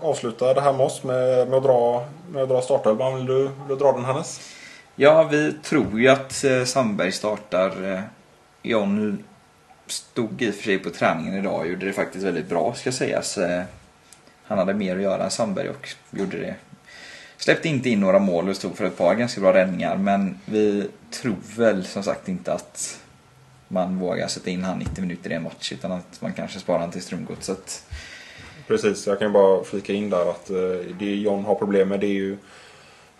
avsluta 0.00 0.54
det 0.54 0.60
här 0.60 0.72
med 0.72 0.86
oss 0.86 1.04
med, 1.04 1.48
med 1.48 1.56
att 1.56 1.62
dra, 1.62 2.06
med 2.30 2.42
att 2.42 2.48
dra 2.48 2.62
startelvan. 2.62 3.16
Vill 3.16 3.26
du, 3.26 3.42
vill 3.42 3.68
du 3.68 3.76
dra 3.76 3.92
den 3.92 4.04
Hannes? 4.04 4.40
Ja, 4.94 5.22
vi 5.22 5.52
tror 5.52 6.00
ju 6.00 6.08
att 6.08 6.44
eh, 6.44 6.64
Sandberg 6.64 7.12
startar. 7.12 7.92
Eh, 7.92 8.00
John 8.62 9.24
stod 9.86 10.42
i 10.42 10.50
och 10.50 10.54
för 10.54 10.62
sig 10.62 10.78
på 10.78 10.90
träningen 10.90 11.34
idag 11.34 11.60
och 11.60 11.66
gjorde 11.66 11.86
det 11.86 11.92
faktiskt 11.92 12.24
väldigt 12.24 12.48
bra 12.48 12.74
ska 12.74 12.92
sägas. 12.92 13.38
Eh, 13.38 13.62
han 14.44 14.58
hade 14.58 14.74
mer 14.74 14.96
att 14.96 15.02
göra 15.02 15.24
än 15.24 15.30
Sandberg 15.30 15.68
och 15.68 15.88
gjorde 16.10 16.36
det 16.38 16.54
Släppte 17.38 17.68
inte 17.68 17.90
in 17.90 18.00
några 18.00 18.18
mål 18.18 18.48
och 18.48 18.56
stod 18.56 18.76
för 18.76 18.84
ett 18.84 18.98
par 18.98 19.14
ganska 19.14 19.40
bra 19.40 19.52
räddningar. 19.52 19.96
Men 19.96 20.38
vi 20.44 20.88
tror 21.10 21.36
väl 21.56 21.84
som 21.84 22.02
sagt 22.02 22.28
inte 22.28 22.52
att 22.52 23.00
man 23.68 23.98
vågar 23.98 24.28
sätta 24.28 24.50
in 24.50 24.64
han 24.64 24.78
90 24.78 25.00
minuter 25.00 25.30
i 25.30 25.34
en 25.34 25.42
match. 25.42 25.72
Utan 25.72 25.92
att 25.92 26.20
man 26.20 26.32
kanske 26.32 26.58
sparar 26.58 26.78
han 26.78 26.90
till 26.90 27.02
Strömgodset. 27.02 27.84
Precis, 28.66 29.06
jag 29.06 29.18
kan 29.18 29.32
bara 29.32 29.64
flika 29.64 29.92
in 29.92 30.10
där 30.10 30.30
att 30.30 30.50
eh, 30.50 30.56
det 30.98 31.14
John 31.14 31.44
har 31.44 31.54
problem 31.54 31.88
med 31.88 32.00
det 32.00 32.06
är 32.06 32.12
ju 32.12 32.36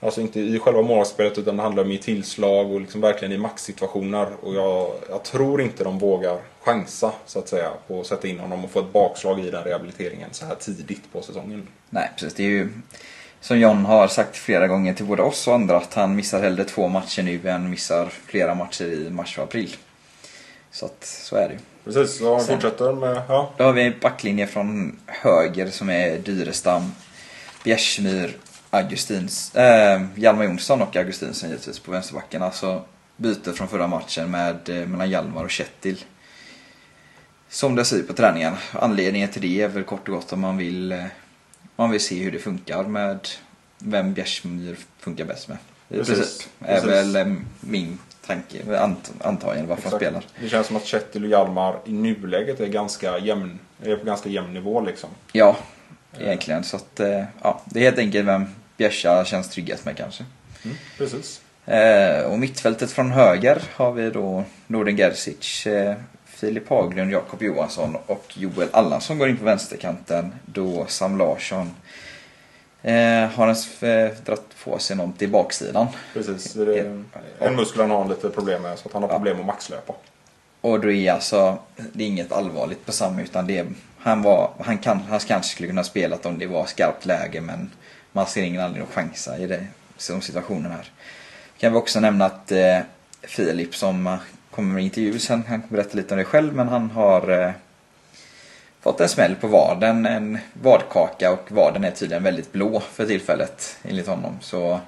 Alltså 0.01 0.21
inte 0.21 0.41
i 0.41 0.59
själva 0.59 0.83
målspelet 0.83 1.39
utan 1.39 1.57
det 1.57 1.63
handlar 1.63 1.85
om 1.85 1.91
i 1.91 1.99
tillslag 1.99 2.73
och 2.73 2.81
liksom 2.81 3.01
verkligen 3.01 3.33
i 3.33 3.39
maxsituationer. 3.39 4.29
Och 4.41 4.55
jag, 4.55 4.93
jag, 5.09 5.25
tror 5.25 5.61
inte 5.61 5.85
de 5.85 5.99
vågar 5.99 6.39
chansa 6.61 7.13
så 7.27 7.39
att 7.39 7.49
säga 7.49 7.71
på 7.87 8.01
att 8.01 8.07
sätta 8.07 8.29
in 8.29 8.41
honom 8.41 8.65
och 8.65 8.71
få 8.71 8.81
ett 8.81 8.93
bakslag 8.93 9.41
i 9.41 9.51
den 9.51 9.65
rehabiliteringen 9.65 10.29
så 10.33 10.47
här 10.47 10.55
tidigt 10.55 11.13
på 11.13 11.23
säsongen. 11.23 11.69
Nej 11.91 12.11
precis, 12.17 12.35
det 12.35 12.43
är 12.43 12.49
ju 12.49 12.69
som 13.47 13.59
John 13.59 13.85
har 13.85 14.09
sagt 14.09 14.37
flera 14.37 14.69
gånger 14.69 14.95
till 14.95 15.05
både 15.05 15.23
oss 15.23 15.49
och 15.49 15.55
andra 15.55 15.77
att 15.77 15.95
han 15.95 16.17
missar 16.17 16.43
hellre 16.43 16.65
två 16.65 16.89
matcher 16.89 17.23
nu 17.23 17.49
än 17.49 17.71
missar 17.71 18.07
flera 18.27 18.55
matcher 18.55 18.85
i 18.85 19.11
mars 19.11 19.39
och 19.39 19.45
april. 19.45 19.77
Så 20.71 20.87
att 20.87 21.05
så 21.05 21.37
är 21.37 21.49
det 21.49 21.55
ju. 21.55 21.61
Precis, 21.85 22.19
så 22.19 22.35
han 22.35 22.45
Sen, 22.45 22.55
fortsätter 22.55 22.93
med... 22.93 23.23
Ja. 23.29 23.51
Då 23.57 23.65
har 23.65 23.73
vi 23.73 23.83
en 23.83 23.95
backlinje 24.01 24.47
från 24.47 24.99
höger 25.07 25.71
som 25.71 25.91
är 25.91 26.19
Dyrestam, 26.19 26.93
Bjärsmyr, 27.65 28.37
Augustins, 28.71 29.55
äh, 29.55 30.03
Hjalmar 30.15 30.45
Jonsson 30.45 30.83
och 30.83 30.97
Augustinsson 30.97 31.49
givetvis 31.49 31.79
på 31.79 31.93
vänsterbacken. 31.93 32.43
Alltså 32.43 32.83
byte 33.17 33.53
från 33.53 33.69
förra 33.69 33.87
matchen 33.87 34.31
med, 34.31 34.69
eh, 34.69 34.87
mellan 34.87 35.11
Hjalmar 35.11 35.45
och 35.45 35.51
Kjetil. 35.51 36.05
Som 37.49 37.75
det 37.75 37.85
ser 37.85 37.97
ut 37.97 38.09
på 38.09 38.13
träningen. 38.13 38.55
Anledningen 38.73 39.29
till 39.29 39.43
det 39.43 39.63
är 39.63 39.69
väl 39.69 39.85
kort 39.85 40.09
och 40.09 40.15
gott 40.15 40.33
om 40.33 40.41
man 40.41 40.57
vill 40.57 40.93
eh, 40.93 41.05
man 41.77 41.91
vill 41.91 42.01
se 42.01 42.23
hur 42.23 42.33
det 42.33 42.39
funkar 42.39 42.83
med 42.83 43.29
vem 43.79 44.15
Bjärsmyr 44.15 44.77
funkar 44.99 45.25
bäst 45.25 45.49
med. 45.49 45.59
Precis. 45.89 46.17
Precis. 46.17 46.49
är 46.61 46.87
väl 46.87 47.17
eh, 47.17 47.35
min 47.61 47.99
tanke, 48.27 48.79
ant, 48.79 49.13
antagligen 49.21 49.69
varför 49.69 49.91
han 49.91 49.99
spelar. 49.99 50.25
Det 50.41 50.49
känns 50.49 50.67
som 50.67 50.77
att 50.77 50.87
Kjetil 50.87 51.25
och 51.25 51.31
Hjalmar 51.31 51.79
i 51.85 51.93
nuläget 51.93 52.61
är, 52.61 52.67
ganska 52.67 53.19
jämn, 53.19 53.59
är 53.83 53.97
på 53.97 54.05
ganska 54.05 54.29
jämn 54.29 54.55
nivå 54.55 54.81
liksom. 54.81 55.11
Ja, 55.33 55.57
egentligen. 56.19 56.65
Så 56.65 56.77
att, 56.77 57.01
eh, 57.01 57.25
ja, 57.43 57.63
det 57.65 57.81
är 57.81 57.85
helt 57.85 57.99
enkelt 57.99 58.29
vem 58.29 58.47
Bjärsa 58.77 59.25
känns 59.25 59.51
tryggast 59.51 59.85
med 59.85 59.97
kanske. 59.97 60.25
Mm, 60.65 60.77
precis. 60.99 61.41
Eh, 61.67 62.21
och 62.21 62.39
mittfältet 62.39 62.91
från 62.91 63.11
höger 63.11 63.63
har 63.73 63.93
vi 63.93 64.11
då 64.11 64.45
Norden 64.67 64.97
Gerzic, 64.97 65.67
eh, 65.67 65.97
Filip 66.37 66.69
Haglund, 66.69 67.13
Jakob 67.13 67.43
Johansson 67.43 67.97
och 68.07 68.25
Joel 68.35 68.69
Allansson 68.73 69.19
går 69.19 69.29
in 69.29 69.37
på 69.37 69.45
vänsterkanten. 69.45 70.33
Då 70.47 70.87
Sam 70.89 71.19
Larsson 71.19 71.71
eh, 72.83 73.29
har 73.29 73.49
en, 73.49 73.91
eh, 73.91 74.13
dragit 74.25 74.65
på 74.65 74.79
sig 74.79 74.97
något 74.97 75.23
i 75.23 75.27
baksidan. 75.27 75.87
Precis. 76.13 76.53
Det 76.53 76.79
är, 76.79 77.05
en 77.39 77.57
muskel 77.57 77.81
han 77.81 77.91
har 77.91 78.09
lite 78.09 78.29
problem 78.29 78.63
med 78.63 78.79
så 78.79 78.89
att 78.89 78.93
han 78.93 79.03
har 79.03 79.09
problem 79.09 79.41
att 79.41 79.47
maxlöpa. 79.47 79.95
Och 80.61 80.81
då 80.81 80.91
är 80.91 81.13
alltså, 81.13 81.59
det 81.93 82.05
är 82.05 82.09
inget 82.09 82.33
allvarligt 82.33 82.87
på 82.87 82.93
Sam 82.93 83.19
utan 83.19 83.47
det 83.47 83.59
är, 83.59 83.67
han, 83.99 84.23
var, 84.23 84.51
han, 84.61 84.79
kan, 84.79 85.01
han 85.01 85.21
kanske 85.21 85.53
skulle 85.53 85.69
kunna 85.69 85.85
spela 85.85 86.19
om 86.23 86.39
det 86.39 86.47
var 86.47 86.67
skarpt 86.67 87.07
läge 87.07 87.41
men 87.41 87.71
man 88.13 88.27
ser 88.27 88.43
ingen 88.43 88.63
anledning 88.63 88.89
att 88.89 88.95
chansa 88.95 89.39
i 89.39 89.47
det, 89.47 89.67
som 89.97 90.21
situationen 90.21 90.73
här. 90.73 90.91
Kan 91.59 91.73
vi 91.73 91.79
också 91.79 92.01
nämna 92.01 92.25
att 92.25 92.53
eh, 92.53 92.79
Filip 93.23 93.75
som 93.75 94.19
kommer 94.57 94.75
med 94.75 94.85
intervju 94.85 95.19
sen, 95.19 95.45
han 95.49 95.63
kommer 95.63 95.83
berätta 95.83 95.97
lite 95.97 96.15
om 96.15 96.19
det 96.19 96.25
själv 96.25 96.55
men 96.55 96.69
han 96.69 96.91
har 96.91 97.43
eh, 97.43 97.51
fått 98.81 99.01
en 99.01 99.09
smäll 99.09 99.35
på 99.35 99.47
vaden, 99.47 100.07
en 100.07 100.39
vadkaka 100.53 101.33
och 101.33 101.53
vaden 101.53 101.85
är 101.85 101.91
tydligen 101.91 102.23
väldigt 102.23 102.53
blå 102.53 102.81
för 102.81 103.07
tillfället 103.07 103.79
enligt 103.83 104.07
honom. 104.07 104.39
Så 104.41 104.81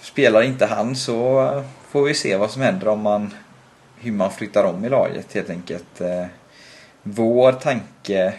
spelar 0.00 0.42
inte 0.42 0.66
han 0.66 0.96
så 0.96 1.64
får 1.88 2.02
vi 2.04 2.14
se 2.14 2.36
vad 2.36 2.50
som 2.50 2.62
händer 2.62 2.88
om 2.88 3.00
man 3.00 3.34
hur 4.00 4.12
man 4.12 4.30
flyttar 4.30 4.64
om 4.64 4.84
i 4.84 4.88
laget 4.88 5.34
helt 5.34 5.50
enkelt. 5.50 6.00
Eh, 6.00 6.26
Vår 7.06 7.52
tanke 7.52 8.34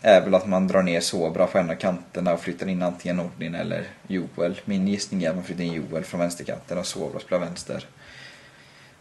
är 0.00 0.20
väl 0.20 0.34
att 0.34 0.46
man 0.46 0.68
drar 0.68 0.82
ner 0.82 1.00
Sobra 1.00 1.46
på 1.46 1.58
en 1.58 1.70
av 1.70 1.74
kanterna 1.74 2.32
och 2.32 2.40
flyttar 2.40 2.68
in 2.68 2.82
antingen 2.82 3.16
Nordin 3.16 3.54
eller 3.54 3.86
Joel. 4.06 4.60
Min 4.64 4.88
gissning 4.88 5.22
är 5.22 5.30
att 5.30 5.34
man 5.34 5.44
flyttar 5.44 5.64
in 5.64 5.72
Joel 5.72 6.04
från 6.04 6.20
vänsterkanten 6.20 6.78
och 6.78 6.86
Sobra 6.86 7.20
spelar 7.20 7.40
vänster. 7.40 7.86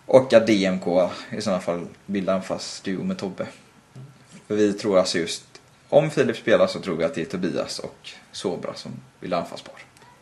Och 0.06 0.34
att 0.34 0.48
DMK 0.48 0.88
i 1.32 1.42
sådana 1.42 1.62
fall 1.62 1.88
bildar 2.06 2.36
en 2.36 2.42
fast 2.42 2.84
duo 2.84 3.04
med 3.04 3.18
Tobbe. 3.18 3.48
För 4.48 4.56
vi 4.56 4.74
tror 4.74 5.00
alltså 5.00 5.18
just, 5.18 5.44
om 5.90 6.12
Filip 6.12 6.38
spelar 6.38 6.68
så 6.68 6.80
tror 6.80 6.96
vi 6.96 7.04
att 7.04 7.16
det 7.16 7.22
är 7.22 7.26
Tobias 7.26 7.80
och 7.80 8.10
Sobra 8.32 8.74
som 8.74 8.92
bildar 9.20 9.40
anfallspar. 9.40 9.76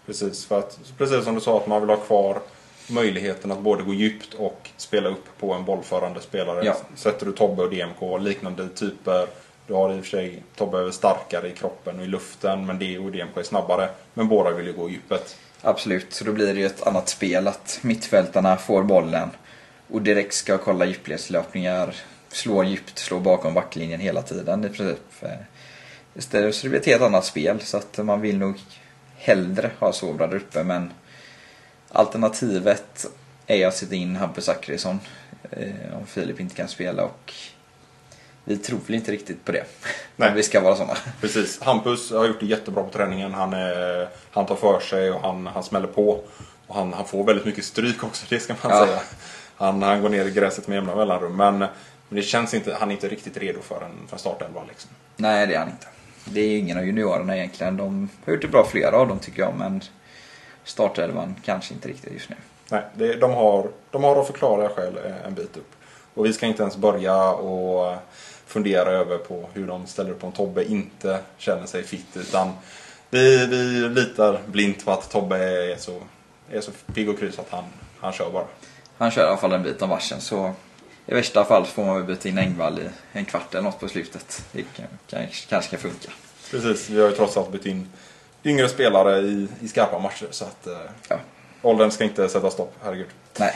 Precis, 0.05 0.45
för 0.45 0.59
att, 0.59 0.79
precis 0.97 1.23
som 1.23 1.35
du 1.35 1.41
sa 1.41 1.57
att 1.57 1.67
man 1.67 1.81
vill 1.81 1.89
ha 1.89 1.97
kvar 1.97 2.41
möjligheten 2.89 3.51
att 3.51 3.59
både 3.59 3.83
gå 3.83 3.93
djupt 3.93 4.33
och 4.33 4.69
spela 4.77 5.09
upp 5.09 5.25
på 5.39 5.53
en 5.53 5.65
bollförande 5.65 6.21
spelare. 6.21 6.65
Ja. 6.65 6.77
Sätter 6.95 7.25
du 7.25 7.31
Tobbe 7.31 7.63
och 7.63 7.69
DMK, 7.69 8.19
liknande 8.19 8.67
typer. 8.69 9.27
Du 9.67 9.73
har 9.73 9.93
i 9.93 9.99
och 9.99 10.03
för 10.03 10.09
sig 10.09 10.43
Tobbe 10.55 10.77
är 10.77 10.91
starkare 10.91 11.47
i 11.47 11.51
kroppen 11.51 11.99
och 11.99 12.05
i 12.05 12.07
luften 12.07 12.65
men 12.65 12.79
DO 12.79 13.05
och 13.05 13.11
DMK 13.11 13.37
är 13.37 13.43
snabbare. 13.43 13.89
Men 14.13 14.27
båda 14.27 14.51
vill 14.51 14.67
ju 14.67 14.73
gå 14.73 14.89
djupet. 14.89 15.37
Absolut, 15.61 16.13
så 16.13 16.23
då 16.23 16.31
blir 16.31 16.53
det 16.53 16.59
ju 16.59 16.65
ett 16.65 16.87
annat 16.87 17.09
spel 17.09 17.47
att 17.47 17.79
mittfältarna 17.81 18.57
får 18.57 18.83
bollen 18.83 19.29
och 19.91 20.01
direkt 20.01 20.33
ska 20.33 20.57
kolla 20.57 20.85
djupledslöpningar, 20.85 21.95
slå 22.29 22.63
djupt, 22.63 22.99
slå 22.99 23.19
bakom 23.19 23.53
backlinjen 23.53 23.99
hela 23.99 24.21
tiden 24.21 24.65
i 24.65 24.69
princip. 24.69 24.99
Eh, 25.21 25.29
Istället 26.13 26.55
så 26.55 26.63
det 26.63 26.69
blir 26.69 26.79
ett 26.79 26.85
helt 26.85 27.01
annat 27.01 27.25
spel 27.25 27.59
så 27.61 27.77
att 27.77 27.97
man 27.97 28.21
vill 28.21 28.37
nog 28.37 28.59
hellre 29.17 29.71
ha 29.79 29.93
Sobra 29.93 30.27
där 30.27 30.37
uppe 30.37 30.63
men 30.63 30.93
alternativet 31.89 33.05
är 33.47 33.67
att 33.67 33.75
sätta 33.77 33.95
in 33.95 34.15
Hampus 34.15 34.45
Zachrisson 34.45 34.99
eh, 35.51 35.97
om 35.99 36.05
Filip 36.07 36.39
inte 36.39 36.55
kan 36.55 36.67
spela 36.67 37.03
och 37.03 37.33
vi 38.45 38.57
tror 38.57 38.79
väl 38.87 38.95
inte 38.95 39.11
riktigt 39.11 39.45
på 39.45 39.51
det. 39.51 39.63
Nej. 40.15 40.29
Om 40.29 40.35
vi 40.35 40.43
ska 40.43 40.59
vara 40.61 40.75
sådana. 40.75 40.97
Precis. 41.21 41.61
Hampus 41.61 42.11
har 42.11 42.27
gjort 42.27 42.39
det 42.39 42.45
jättebra 42.45 42.83
på 42.83 42.89
träningen. 42.89 43.33
Han, 43.33 43.53
är, 43.53 44.09
han 44.31 44.45
tar 44.45 44.55
för 44.55 44.79
sig 44.79 45.11
och 45.11 45.21
han, 45.21 45.47
han 45.47 45.63
smäller 45.63 45.87
på. 45.87 46.23
Och 46.67 46.75
han, 46.75 46.93
han 46.93 47.07
får 47.07 47.23
väldigt 47.23 47.45
mycket 47.45 47.65
stryk 47.65 48.03
också, 48.03 48.25
det 48.29 48.39
ska 48.39 48.55
man 48.63 48.71
Ja. 48.77 48.85
säga. 48.85 48.99
Han, 49.61 49.81
han 49.81 50.01
går 50.01 50.09
ner 50.09 50.25
i 50.25 50.31
gräset 50.31 50.67
med 50.67 50.75
jämna 50.75 50.95
mellanrum. 50.95 51.35
Men, 51.35 51.57
men 51.57 51.69
det 52.09 52.21
känns 52.21 52.53
inte, 52.53 52.73
han 52.73 52.89
är 52.89 52.93
inte 52.93 53.07
riktigt 53.07 53.37
redo 53.37 53.61
för 53.61 53.75
en, 53.75 54.07
för 54.07 54.15
en 54.15 54.19
startelva. 54.19 54.63
Liksom. 54.67 54.91
Nej, 55.15 55.47
det 55.47 55.53
är 55.53 55.59
han 55.59 55.69
inte. 55.69 55.87
Det 56.25 56.41
är 56.41 56.57
ingen 56.57 56.77
av 56.77 56.85
juniorerna 56.85 57.37
egentligen. 57.37 57.77
De 57.77 58.09
har 58.25 58.33
gjort 58.33 58.41
det 58.41 58.47
bra 58.47 58.65
flera 58.65 58.97
av 58.97 59.07
dem 59.07 59.19
tycker 59.19 59.41
jag, 59.41 59.53
men 59.57 59.81
startelvan 60.63 61.35
kanske 61.43 61.73
inte 61.73 61.87
riktigt 61.87 62.13
just 62.13 62.29
nu. 62.29 62.35
Nej, 62.69 62.83
det, 62.93 63.15
de, 63.15 63.31
har, 63.31 63.69
de 63.91 64.03
har 64.03 64.15
av 64.15 64.23
förklarliga 64.23 64.69
skäl 64.69 64.97
en 65.25 65.33
bit 65.33 65.57
upp. 65.57 65.71
Och 66.13 66.25
vi 66.25 66.33
ska 66.33 66.45
inte 66.45 66.63
ens 66.63 66.77
börja 66.77 67.31
och 67.31 67.97
fundera 68.45 68.89
över 68.89 69.17
på 69.17 69.49
hur 69.53 69.67
de 69.67 69.87
ställer 69.87 70.11
upp 70.11 70.23
om 70.23 70.31
Tobbe 70.31 70.65
inte 70.65 71.19
känner 71.37 71.65
sig 71.65 71.83
fit. 71.83 72.17
Utan 72.17 72.51
vi, 73.09 73.45
vi 73.45 73.89
litar 73.89 74.39
blint 74.45 74.85
på 74.85 74.91
att 74.91 75.09
Tobbe 75.09 75.37
är 75.37 75.75
så, 75.75 76.01
är 76.51 76.61
så 76.61 76.71
pigg 76.93 77.09
och 77.09 77.19
kry 77.19 77.31
så 77.31 77.41
att 77.41 77.49
han, 77.49 77.63
han 77.99 78.13
kör 78.13 78.31
bara. 78.31 78.45
Han 79.01 79.11
kör 79.11 79.23
i 79.23 79.27
alla 79.27 79.37
fall 79.37 79.53
en 79.53 79.63
bit 79.63 79.81
av 79.81 79.89
matchen, 79.89 80.21
så 80.21 80.53
i 81.05 81.13
värsta 81.13 81.45
fall 81.45 81.65
får 81.65 81.85
man 81.85 81.95
väl 81.95 82.03
byta 82.03 82.29
in 82.29 82.37
Engvall 82.37 82.79
i 82.79 82.89
en 83.13 83.25
kvart 83.25 83.53
eller 83.55 83.61
något 83.63 83.79
på 83.79 83.87
slutet. 83.87 84.45
Det 84.51 84.63
kan, 84.75 84.85
kan, 85.09 85.27
kanske 85.49 85.71
kan 85.71 85.79
funka. 85.79 86.09
Precis, 86.51 86.89
vi 86.89 87.01
har 87.01 87.09
ju 87.09 87.15
trots 87.15 87.37
allt 87.37 87.51
bytt 87.51 87.65
in 87.65 87.87
yngre 88.43 88.69
spelare 88.69 89.17
i, 89.19 89.47
i 89.61 89.67
skarpa 89.67 89.99
matcher. 89.99 90.27
Så 90.31 90.45
att 90.45 90.67
eh, 90.67 90.73
Ja. 91.09 91.15
åldern 91.61 91.91
ska 91.91 92.03
inte 92.03 92.29
sätta 92.29 92.51
stopp, 92.51 92.73
herregud. 92.83 93.07
Nej. 93.39 93.53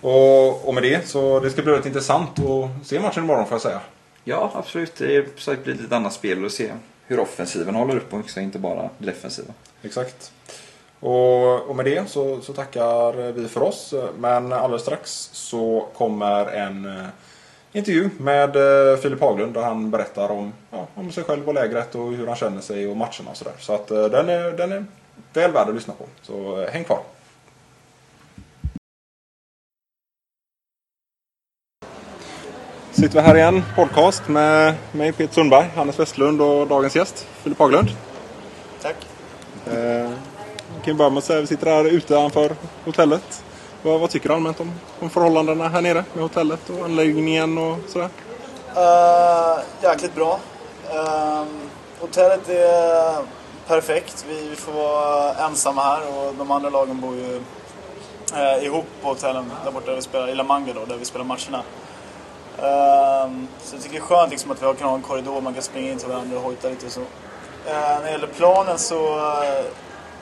Och, 0.00 0.68
och 0.68 0.74
med 0.74 0.82
det 0.82 1.08
så 1.08 1.40
det 1.40 1.50
ska 1.50 1.62
bli 1.62 1.70
väldigt 1.72 1.86
intressant 1.86 2.38
att 2.38 2.86
se 2.86 3.00
matchen 3.00 3.24
imorgon 3.24 3.46
får 3.46 3.54
jag 3.54 3.62
säga. 3.62 3.80
Ja, 4.24 4.50
absolut. 4.54 4.96
Det 4.96 5.36
blir 5.64 5.72
ett 5.72 5.80
lite 5.80 5.96
annat 5.96 6.12
spel 6.12 6.46
att 6.46 6.52
se 6.52 6.72
hur 7.06 7.20
offensiven 7.20 7.74
håller 7.74 7.96
upp 7.96 8.14
också, 8.14 8.40
inte 8.40 8.58
bara 8.58 8.90
defensiva. 8.98 9.52
Exakt. 9.82 10.32
Och, 11.00 11.70
och 11.70 11.76
med 11.76 11.84
det 11.84 12.10
så, 12.10 12.40
så 12.40 12.52
tackar 12.52 13.32
vi 13.32 13.48
för 13.48 13.62
oss. 13.62 13.94
Men 14.18 14.52
alldeles 14.52 14.82
strax 14.82 15.30
så 15.32 15.86
kommer 15.96 16.46
en 16.46 16.84
eh, 16.84 17.06
intervju 17.72 18.10
med 18.18 18.56
eh, 18.56 18.96
Filip 18.96 19.20
Haglund 19.20 19.54
där 19.54 19.62
han 19.62 19.90
berättar 19.90 20.30
om, 20.30 20.52
ja, 20.70 20.86
om 20.94 21.12
sig 21.12 21.24
själv 21.24 21.48
och 21.48 21.54
lägret 21.54 21.94
och 21.94 22.12
hur 22.12 22.26
han 22.26 22.36
känner 22.36 22.60
sig 22.60 22.88
och 22.88 22.96
matcherna 22.96 23.30
och 23.30 23.36
sådär. 23.36 23.54
Så 23.58 23.74
att 23.74 23.90
eh, 23.90 24.04
den 24.04 24.28
är, 24.28 24.52
den 24.52 24.72
är 24.72 24.84
väl 25.32 25.52
värd 25.52 25.68
att 25.68 25.74
lyssna 25.74 25.94
på. 25.94 26.04
Så 26.22 26.66
häng 26.72 26.84
kvar. 26.84 27.00
Sitter 32.90 33.14
vi 33.14 33.20
här 33.20 33.36
igen, 33.36 33.62
podcast 33.74 34.28
med 34.28 34.74
mig 34.92 35.12
Peter 35.12 35.34
Sundberg, 35.34 35.66
Hannes 35.74 35.98
Westlund 35.98 36.42
och 36.42 36.66
dagens 36.66 36.96
gäst 36.96 37.26
Filip 37.42 37.58
Haglund. 37.58 37.88
Tack. 38.82 38.96
Eh, 39.66 40.10
vi 40.76 40.84
kan 40.84 40.96
börja 40.96 41.10
med 41.10 41.18
att 41.18 41.24
säga 41.24 41.38
att 41.38 41.42
vi 41.42 41.46
sitter 41.46 41.66
här 41.66 41.84
utanför 41.84 42.56
hotellet. 42.84 43.44
Vad, 43.82 44.00
vad 44.00 44.10
tycker 44.10 44.28
du 44.28 44.34
allmänt 44.34 44.60
om, 44.60 44.72
om 45.00 45.10
förhållandena 45.10 45.68
här 45.68 45.80
nere 45.80 46.04
med 46.12 46.22
hotellet 46.22 46.70
och 46.70 46.84
anläggningen 46.84 47.58
och 47.58 47.76
sådär? 47.88 48.08
Uh, 48.76 49.58
jäkligt 49.82 50.14
bra. 50.14 50.38
Uh, 50.94 51.44
hotellet 52.00 52.48
är 52.48 53.16
perfekt. 53.66 54.24
Vi, 54.28 54.48
vi 54.48 54.56
får 54.56 54.72
vara 54.72 55.34
ensamma 55.34 55.82
här 55.82 56.00
och 56.18 56.34
de 56.34 56.50
andra 56.50 56.70
lagen 56.70 57.00
bor 57.00 57.14
ju 57.14 57.40
uh, 58.34 58.64
ihop 58.64 58.86
på 59.02 59.08
hotellen 59.08 59.52
där 59.64 59.72
borta 59.72 59.86
där 59.86 59.96
vi 59.96 60.02
spelar, 60.02 60.28
i 60.28 60.34
La 60.34 60.44
Manga 60.44 60.72
då, 60.72 60.84
där 60.84 60.96
vi 60.96 61.04
spelar 61.04 61.24
matcherna. 61.24 61.62
Uh, 62.58 63.32
så 63.62 63.74
jag 63.76 63.82
tycker 63.82 63.98
det 63.98 64.04
är 64.04 64.06
skönt 64.06 64.30
liksom, 64.30 64.50
att 64.50 64.62
vi 64.62 64.74
kan 64.78 64.88
ha 64.88 64.94
en 64.94 65.02
korridor 65.02 65.40
man 65.40 65.54
kan 65.54 65.62
springa 65.62 65.92
in 65.92 65.98
till 65.98 66.08
varandra 66.08 66.36
och 66.36 66.42
hojta 66.42 66.68
lite 66.68 66.86
och 66.86 66.92
så. 66.92 67.00
Eh, 67.68 67.98
när 67.98 68.04
det 68.04 68.10
gäller 68.10 68.26
planen 68.26 68.78
så, 68.78 69.20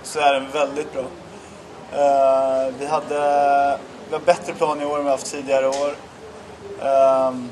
så 0.06 0.18
är 0.20 0.32
den 0.34 0.50
väldigt 0.50 0.92
bra. 0.92 1.02
Uh, 1.02 2.74
vi, 2.78 2.86
hade, 2.86 3.78
vi 4.08 4.12
har 4.14 4.20
bättre 4.20 4.54
plan 4.54 4.82
i 4.82 4.84
år 4.84 4.98
än 4.98 5.04
vi 5.04 5.10
haft 5.10 5.26
tidigare 5.26 5.68
år. 5.68 5.94
Um, 7.28 7.50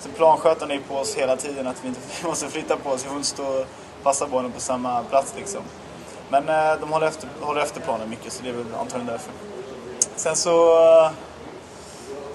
så 0.00 0.08
planskötaren 0.08 0.70
är 0.70 0.80
på 0.80 0.94
oss 0.94 1.14
hela 1.14 1.36
tiden 1.36 1.66
att 1.66 1.84
vi 1.84 1.88
inte 1.88 2.00
vi 2.20 2.28
måste 2.28 2.48
flytta 2.48 2.76
på 2.76 2.90
oss. 2.90 3.04
Vi 3.04 3.08
får 3.08 3.16
inte 3.16 3.28
stå 3.28 3.44
och 3.44 3.66
passa 4.02 4.26
bollen 4.26 4.52
på 4.52 4.60
samma 4.60 5.02
plats 5.02 5.34
liksom. 5.36 5.62
Men 6.28 6.48
uh, 6.48 6.80
de 6.80 6.92
håller 6.92 7.06
efter, 7.06 7.28
håller 7.40 7.60
efter 7.60 7.80
planen 7.80 8.10
mycket 8.10 8.32
så 8.32 8.42
det 8.42 8.48
är 8.48 8.52
väl 8.52 8.74
antagligen 8.80 9.06
därför. 9.06 9.32
Sen 10.16 10.36
så... 10.36 10.74
Uh, 11.04 11.10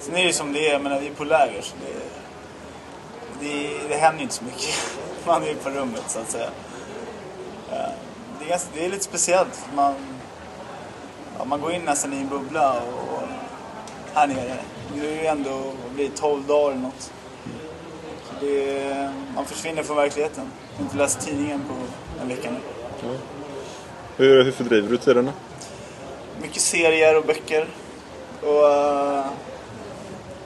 sen 0.00 0.14
är 0.14 0.18
det 0.18 0.26
ju 0.26 0.32
som 0.32 0.52
det 0.52 0.68
är, 0.68 0.72
jag 0.72 0.82
menar 0.82 1.00
vi 1.00 1.06
är 1.06 1.14
på 1.14 1.24
läger 1.24 1.62
så 1.62 1.74
det, 1.80 1.94
det, 3.40 3.88
det 3.88 3.94
händer 3.94 4.18
ju 4.18 4.22
inte 4.22 4.34
så 4.34 4.44
mycket. 4.44 4.74
Man 5.26 5.42
är 5.42 5.46
ju 5.46 5.54
på 5.54 5.70
rummet 5.70 6.04
så 6.06 6.18
att 6.18 6.30
säga. 6.30 6.50
Det, 8.48 8.54
är 8.54 8.60
det 8.74 8.84
är 8.84 8.88
lite 8.88 9.04
speciellt. 9.04 9.66
Man, 9.74 9.94
ja, 11.38 11.44
man 11.44 11.60
går 11.60 11.72
in 11.72 11.82
nästan 11.82 12.12
i 12.12 12.16
en 12.16 12.28
bubbla 12.28 12.72
och 12.80 13.22
här 14.14 14.26
nere. 14.26 14.56
Det 14.94 15.00
är 15.00 15.22
ju 15.22 15.26
ändå 15.26 15.72
blir 15.94 16.08
det, 16.08 16.16
12 16.16 16.46
dagar 16.46 16.70
eller 16.70 16.82
något. 16.82 17.12
Så 18.24 18.44
det, 18.44 19.10
man 19.34 19.44
försvinner 19.44 19.82
från 19.82 19.96
verkligheten. 19.96 20.44
Jag 20.70 20.78
har 20.78 20.84
inte 20.84 20.96
läst 20.96 21.20
tidningen 21.20 21.64
på 21.68 21.74
en 22.22 22.28
vecka 22.28 22.50
nu. 22.50 22.58
Hur, 24.16 24.44
hur 24.44 24.52
fördriver 24.52 24.88
du 24.88 24.96
tiderna? 24.96 25.32
Mycket 26.42 26.62
serier 26.62 27.16
och 27.16 27.24
böcker. 27.24 27.68
Och 28.42 28.70
eh, 28.70 29.26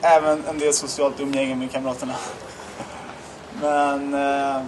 även 0.01 0.43
en 0.49 0.59
del 0.59 0.73
socialt 0.73 1.19
umgänge 1.19 1.55
med 1.55 1.71
kamraterna. 1.71 2.15
Men 3.61 4.11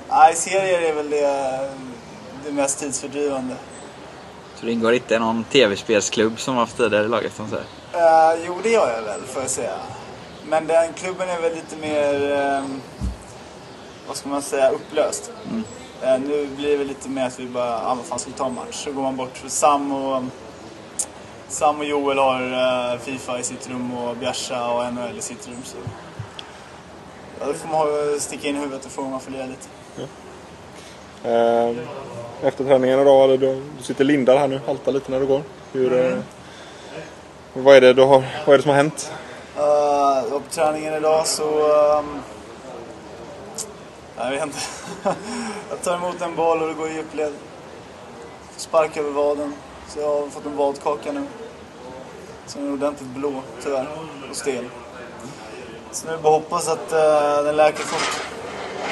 nej, 0.10 0.36
serier 0.36 0.82
är 0.82 0.94
väl 0.94 1.10
det, 1.10 1.70
det 2.46 2.52
mest 2.52 2.80
tidsfördrivande. 2.80 3.56
Så 4.56 4.66
du 4.66 4.72
ingår 4.72 4.94
inte 4.94 5.16
i 5.16 5.20
någon 5.20 5.44
tv-spelsklubb 5.44 6.40
som 6.40 6.56
var 6.56 6.66
för 6.66 6.78
tidigare 6.78 7.06
i 7.06 7.08
laget? 7.08 7.34
Som 7.36 7.50
så 7.50 7.56
Uh, 7.56 8.46
jo, 8.46 8.60
det 8.64 8.70
gör 8.70 8.92
jag 8.92 9.02
väl, 9.02 9.22
får 9.22 9.42
jag 9.42 9.52
säga. 9.52 9.74
Men 10.48 10.68
den 10.68 10.94
klubben 10.94 11.30
är 11.30 11.42
väl 11.42 11.56
lite 11.56 11.76
mer, 11.76 12.14
um, 12.58 12.82
vad 14.08 14.18
ska 14.18 14.30
man 14.30 14.42
säga, 14.42 14.70
upplöst. 14.70 15.32
Mm. 15.50 15.64
Uh, 16.04 16.30
nu 16.30 16.48
blir 16.48 16.78
det 16.78 16.84
lite 16.84 17.10
mer 17.10 17.26
att 17.26 17.40
vi 17.40 17.46
bara, 17.46 17.80
ah, 17.80 17.96
vad 17.96 18.06
fan 18.06 18.20
ska 18.20 18.30
vi 18.30 18.38
ta 18.38 18.46
en 18.46 18.54
match? 18.54 18.84
Så 18.84 18.92
går 18.92 19.02
man 19.02 19.16
bort. 19.16 19.44
Sam 19.48 19.92
och, 19.92 20.24
Sam 21.48 21.80
och 21.80 21.86
Joel 21.86 22.18
har 22.18 22.42
uh, 22.94 23.00
Fifa 23.00 23.40
i 23.40 23.44
sitt 23.44 23.70
rum 23.70 23.98
och 23.98 24.18
Bjärsa 24.18 24.72
och 24.72 24.94
NHL 24.94 25.18
i 25.18 25.22
sitt 25.22 25.48
rum. 25.48 25.62
Så. 25.64 25.78
Ja, 27.40 27.46
då 27.46 27.54
får 27.54 27.68
man 27.68 28.20
sticka 28.20 28.48
in 28.48 28.56
huvudet 28.56 28.86
och 28.86 28.92
få 28.92 29.02
man 29.02 29.20
följa 29.20 29.46
lite. 29.46 29.68
Ja. 29.96 30.06
Uh, 31.70 31.78
efter 32.44 32.64
träningen 32.64 33.00
idag, 33.00 33.30
du, 33.30 33.38
du 33.78 33.84
sitter 33.84 34.04
lindad 34.04 34.40
här 34.40 34.48
nu, 34.48 34.60
haltar 34.66 34.92
lite 34.92 35.12
när 35.12 35.20
du 35.20 35.26
går. 35.26 35.42
Hur, 35.72 35.94
mm. 35.94 36.24
Vad 37.54 37.76
är 37.76 37.82
det, 37.82 37.94
du 37.94 38.02
har, 38.02 38.24
vad 38.46 38.54
är 38.54 38.58
det 38.58 38.62
som 38.62 38.70
har 38.70 38.78
hänt? 38.78 39.12
Uh, 39.58 40.40
på 40.40 40.42
träningen 40.50 40.94
idag 40.94 41.28
så... 41.28 41.44
Um, 41.98 42.22
jag 44.18 44.32
vet 44.32 44.44
inte. 44.44 44.60
jag 45.70 45.82
tar 45.82 45.96
emot 45.96 46.22
en 46.22 46.36
boll 46.36 46.62
och 46.62 46.68
det 46.68 46.74
går 46.74 46.90
i 46.90 46.94
djupled. 46.94 47.34
Spark 48.58 48.98
över 48.98 49.12
vaden. 49.12 49.54
Så 49.88 50.00
jag 50.00 50.08
har 50.08 50.28
fått 50.28 50.46
en 50.46 50.58
vadkaka 50.58 51.12
nu. 51.12 51.24
Som 52.46 52.68
är 52.68 52.74
ordentligt 52.74 53.10
blå, 53.10 53.42
tyvärr. 53.64 53.88
Och 54.30 54.36
stel. 54.36 54.66
Så 55.92 56.08
nu 56.08 56.18
bara 56.24 56.34
hoppas 56.34 56.68
att 56.68 56.94
uh, 56.94 57.46
den 57.46 57.56
läker 57.56 57.84
fort. 57.84 58.26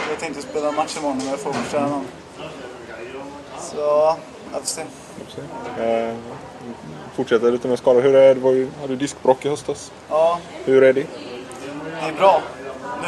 Jag 0.10 0.20
tänkte 0.20 0.42
spela 0.42 0.72
match 0.72 0.98
imorgon, 0.98 1.18
men 1.18 1.28
jag 1.28 1.40
får 1.40 1.52
på 1.52 1.60
tränaren. 1.72 2.06
Så, 3.76 4.16
jag 4.52 4.62
får 4.62 4.68
se. 4.68 4.82
Jag 5.18 5.28
får 5.28 5.42
se. 5.78 6.10
Uh, 6.10 6.16
fortsätter 7.16 7.52
lite 7.52 7.68
med 7.68 7.80
skador. 7.80 8.02
Hur 8.02 8.16
är 8.16 8.36
det? 8.36 8.42
Du 8.42 8.70
hade 8.82 8.96
diskbrock 8.96 9.46
i 9.46 9.50
höstas. 9.50 9.92
Ja. 10.10 10.40
Hur 10.66 10.84
är 10.84 10.94
det? 10.94 11.06
Det 12.02 12.08
är 12.08 12.14
bra 12.14 12.42
nu. 13.02 13.08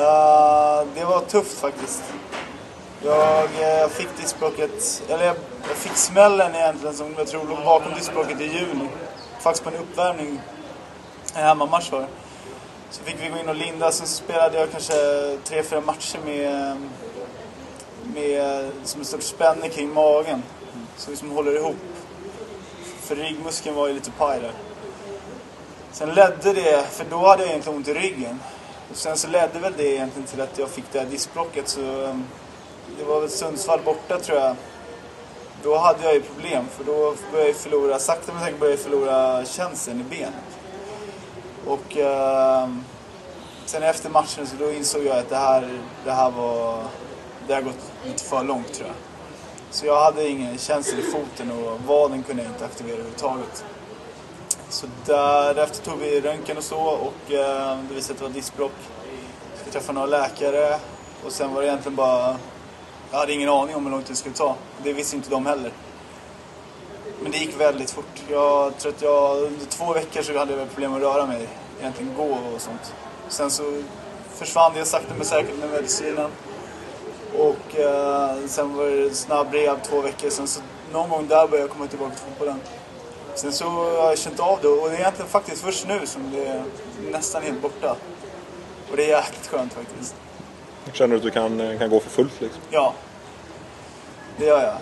Uh, 0.00 0.86
det 0.94 1.04
var 1.04 1.20
tufft 1.20 1.58
faktiskt. 1.58 2.02
Jag 3.04 3.44
uh, 3.44 3.88
fick 3.90 4.08
diskbråcket, 4.20 5.02
eller 5.08 5.24
jag, 5.24 5.36
jag, 5.68 5.76
fick 5.76 5.96
smällen 5.96 6.54
egentligen 6.54 6.94
som 6.94 7.14
jag 7.18 7.26
tror 7.26 7.44
låg 7.48 7.64
bakom 7.64 7.94
diskbråcket 7.94 8.40
i 8.40 8.44
juni. 8.44 8.88
Faktiskt 9.40 9.64
på 9.64 9.70
en 9.70 9.76
uppvärmning, 9.76 10.40
en 11.34 11.42
hemmamatch 11.42 11.92
var 11.92 12.06
Så 12.90 13.02
fick 13.04 13.16
vi 13.22 13.28
gå 13.28 13.38
in 13.38 13.48
och 13.48 13.54
linda, 13.54 13.90
sen 13.90 14.06
så 14.06 14.14
spelade 14.14 14.58
jag 14.58 14.70
kanske 14.70 14.94
tre, 15.44 15.62
fyra 15.62 15.80
matcher 15.80 16.18
med, 16.24 16.76
med 18.14 18.70
som 18.84 19.00
en 19.00 19.04
sorts 19.04 19.26
spänne 19.26 19.68
kring 19.68 19.94
magen. 19.94 20.42
Så 20.96 21.10
liksom 21.10 21.30
håller 21.30 21.56
ihop. 21.56 21.76
För 23.00 23.16
ryggmuskeln 23.16 23.76
var 23.76 23.88
ju 23.88 23.94
lite 23.94 24.10
paj 24.10 24.40
där. 24.40 24.52
Sen 25.92 26.14
ledde 26.14 26.52
det, 26.52 26.86
för 26.90 27.04
då 27.10 27.26
hade 27.26 27.42
jag 27.42 27.50
egentligen 27.50 27.78
ont 27.78 27.88
i 27.88 27.94
ryggen. 27.94 28.40
Och 28.90 28.96
sen 28.96 29.16
så 29.16 29.28
ledde 29.28 29.58
väl 29.58 29.72
det 29.76 29.86
egentligen 29.86 30.28
till 30.28 30.40
att 30.40 30.58
jag 30.58 30.68
fick 30.68 30.84
det 30.92 30.98
här 30.98 31.06
diskbråcket. 31.06 31.68
Så 31.68 31.80
um, 31.80 32.24
det 32.98 33.04
var 33.04 33.20
väl 33.20 33.30
Sundsvall 33.30 33.80
borta 33.84 34.18
tror 34.18 34.38
jag. 34.38 34.56
Då 35.62 35.76
hade 35.76 36.04
jag 36.04 36.14
ju 36.14 36.22
problem 36.22 36.66
för 36.76 36.84
då 36.84 37.14
började 37.32 37.50
jag 37.50 37.56
förlora, 37.56 37.98
sakta 37.98 38.32
men 38.32 38.42
säkert 38.42 38.60
började 38.60 38.76
jag 38.76 38.84
förlora 38.84 39.44
känseln 39.44 40.00
i 40.00 40.04
benet. 40.04 40.52
Och 41.66 41.96
eh, 41.96 42.68
sen 43.66 43.82
efter 43.82 44.10
matchen 44.10 44.46
så 44.46 44.56
då 44.58 44.72
insåg 44.72 45.04
jag 45.04 45.18
att 45.18 45.28
det 45.28 45.36
här, 45.36 45.68
det 46.04 46.12
här 46.12 46.30
var, 46.30 46.84
det 47.46 47.54
har 47.54 47.62
gått 47.62 47.92
lite 48.06 48.24
för 48.24 48.44
långt 48.44 48.72
tror 48.72 48.88
jag. 48.88 48.96
Så 49.70 49.86
jag 49.86 50.04
hade 50.04 50.28
ingen 50.28 50.58
känsel 50.58 50.98
i 50.98 51.02
foten 51.02 51.50
och 51.50 51.80
vaden 51.80 52.22
kunde 52.22 52.42
jag 52.42 52.52
inte 52.52 52.64
aktivera 52.64 52.94
överhuvudtaget. 52.94 53.64
Så 54.68 54.86
därefter 55.06 55.84
tog 55.90 55.98
vi 55.98 56.20
röntgen 56.20 56.56
och 56.56 56.64
så 56.64 56.78
och 56.78 57.32
eh, 57.32 57.78
det 57.88 57.94
visade 57.94 58.02
sig 58.02 58.12
att 58.12 58.18
det 58.18 58.24
var 58.24 58.30
diskbråck. 58.30 58.72
Jag 59.64 59.72
träffade 59.72 59.92
några 59.92 60.06
läkare 60.06 60.78
och 61.24 61.32
sen 61.32 61.54
var 61.54 61.62
det 61.62 61.68
egentligen 61.68 61.96
bara... 61.96 62.36
Jag 63.10 63.18
hade 63.18 63.32
ingen 63.32 63.48
aning 63.48 63.76
om 63.76 63.84
hur 63.84 63.90
lång 63.90 64.02
tid 64.02 64.12
det 64.12 64.16
skulle 64.16 64.34
ta. 64.34 64.56
Det 64.82 64.92
visste 64.92 65.16
inte 65.16 65.30
de 65.30 65.46
heller. 65.46 65.72
Men 67.22 67.32
det 67.32 67.38
gick 67.38 67.60
väldigt 67.60 67.90
fort. 67.90 68.22
Jag 68.28 68.78
tror 68.78 68.92
att 68.92 69.02
jag 69.02 69.42
under 69.42 69.66
två 69.66 69.92
veckor 69.92 70.22
så 70.22 70.38
hade 70.38 70.54
jag 70.56 70.68
problem 70.68 70.94
att 70.94 71.00
röra 71.00 71.26
mig. 71.26 71.48
Egentligen 71.80 72.14
gå 72.14 72.38
och 72.54 72.60
sånt. 72.60 72.94
Sen 73.28 73.50
så 73.50 73.82
försvann 74.34 74.72
det 74.74 74.84
sakta 74.84 75.14
men 75.16 75.26
säkert 75.26 75.58
med 75.58 75.70
medicinen. 75.70 76.30
Och 77.38 77.76
eh, 77.80 78.36
sen 78.46 78.76
var 78.76 78.86
det 78.86 79.14
snabb 79.14 79.54
rehab 79.54 79.82
två 79.82 80.00
veckor. 80.00 80.30
Sen 80.30 80.46
så 80.46 80.60
någon 80.92 81.10
gång 81.10 81.28
där 81.28 81.46
började 81.46 81.58
jag 81.58 81.70
komma 81.70 81.86
tillbaka 81.86 82.14
till 82.14 82.24
fotbollen. 82.24 82.60
Sen 83.34 83.52
så 83.52 83.64
har 83.64 84.08
jag 84.08 84.18
känt 84.18 84.40
av 84.40 84.58
det 84.62 84.68
och 84.68 84.90
det 84.90 84.96
är 84.96 85.00
egentligen 85.00 85.30
faktiskt 85.30 85.62
först 85.62 85.88
nu 85.88 86.06
som 86.06 86.30
det 86.32 86.46
är 86.46 86.62
nästan 87.12 87.42
helt 87.42 87.62
borta. 87.62 87.96
Och 88.90 88.96
det 88.96 89.04
är 89.04 89.08
jäkligt 89.08 89.46
skönt 89.46 89.72
faktiskt. 89.72 90.14
Känner 90.92 91.08
du 91.08 91.16
att 91.16 91.22
du 91.22 91.30
kan, 91.30 91.78
kan 91.78 91.90
gå 91.90 92.00
för 92.00 92.10
fullt 92.10 92.40
liksom? 92.40 92.60
Ja. 92.70 92.94
Det 94.36 94.44
gör 94.44 94.62
jag. 94.62 94.76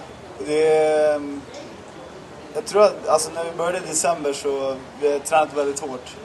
Det 0.46 0.76
är, 0.76 1.16
mm, 1.16 1.40
jag 2.54 2.64
tror 2.64 2.82
att 2.82 3.08
alltså, 3.08 3.30
när 3.34 3.44
vi 3.44 3.50
började 3.50 3.78
i 3.78 3.80
december 3.80 4.32
så 4.32 4.76
vi 5.00 5.20
tränat 5.20 5.56
väldigt 5.56 5.80
hårt. 5.80 6.16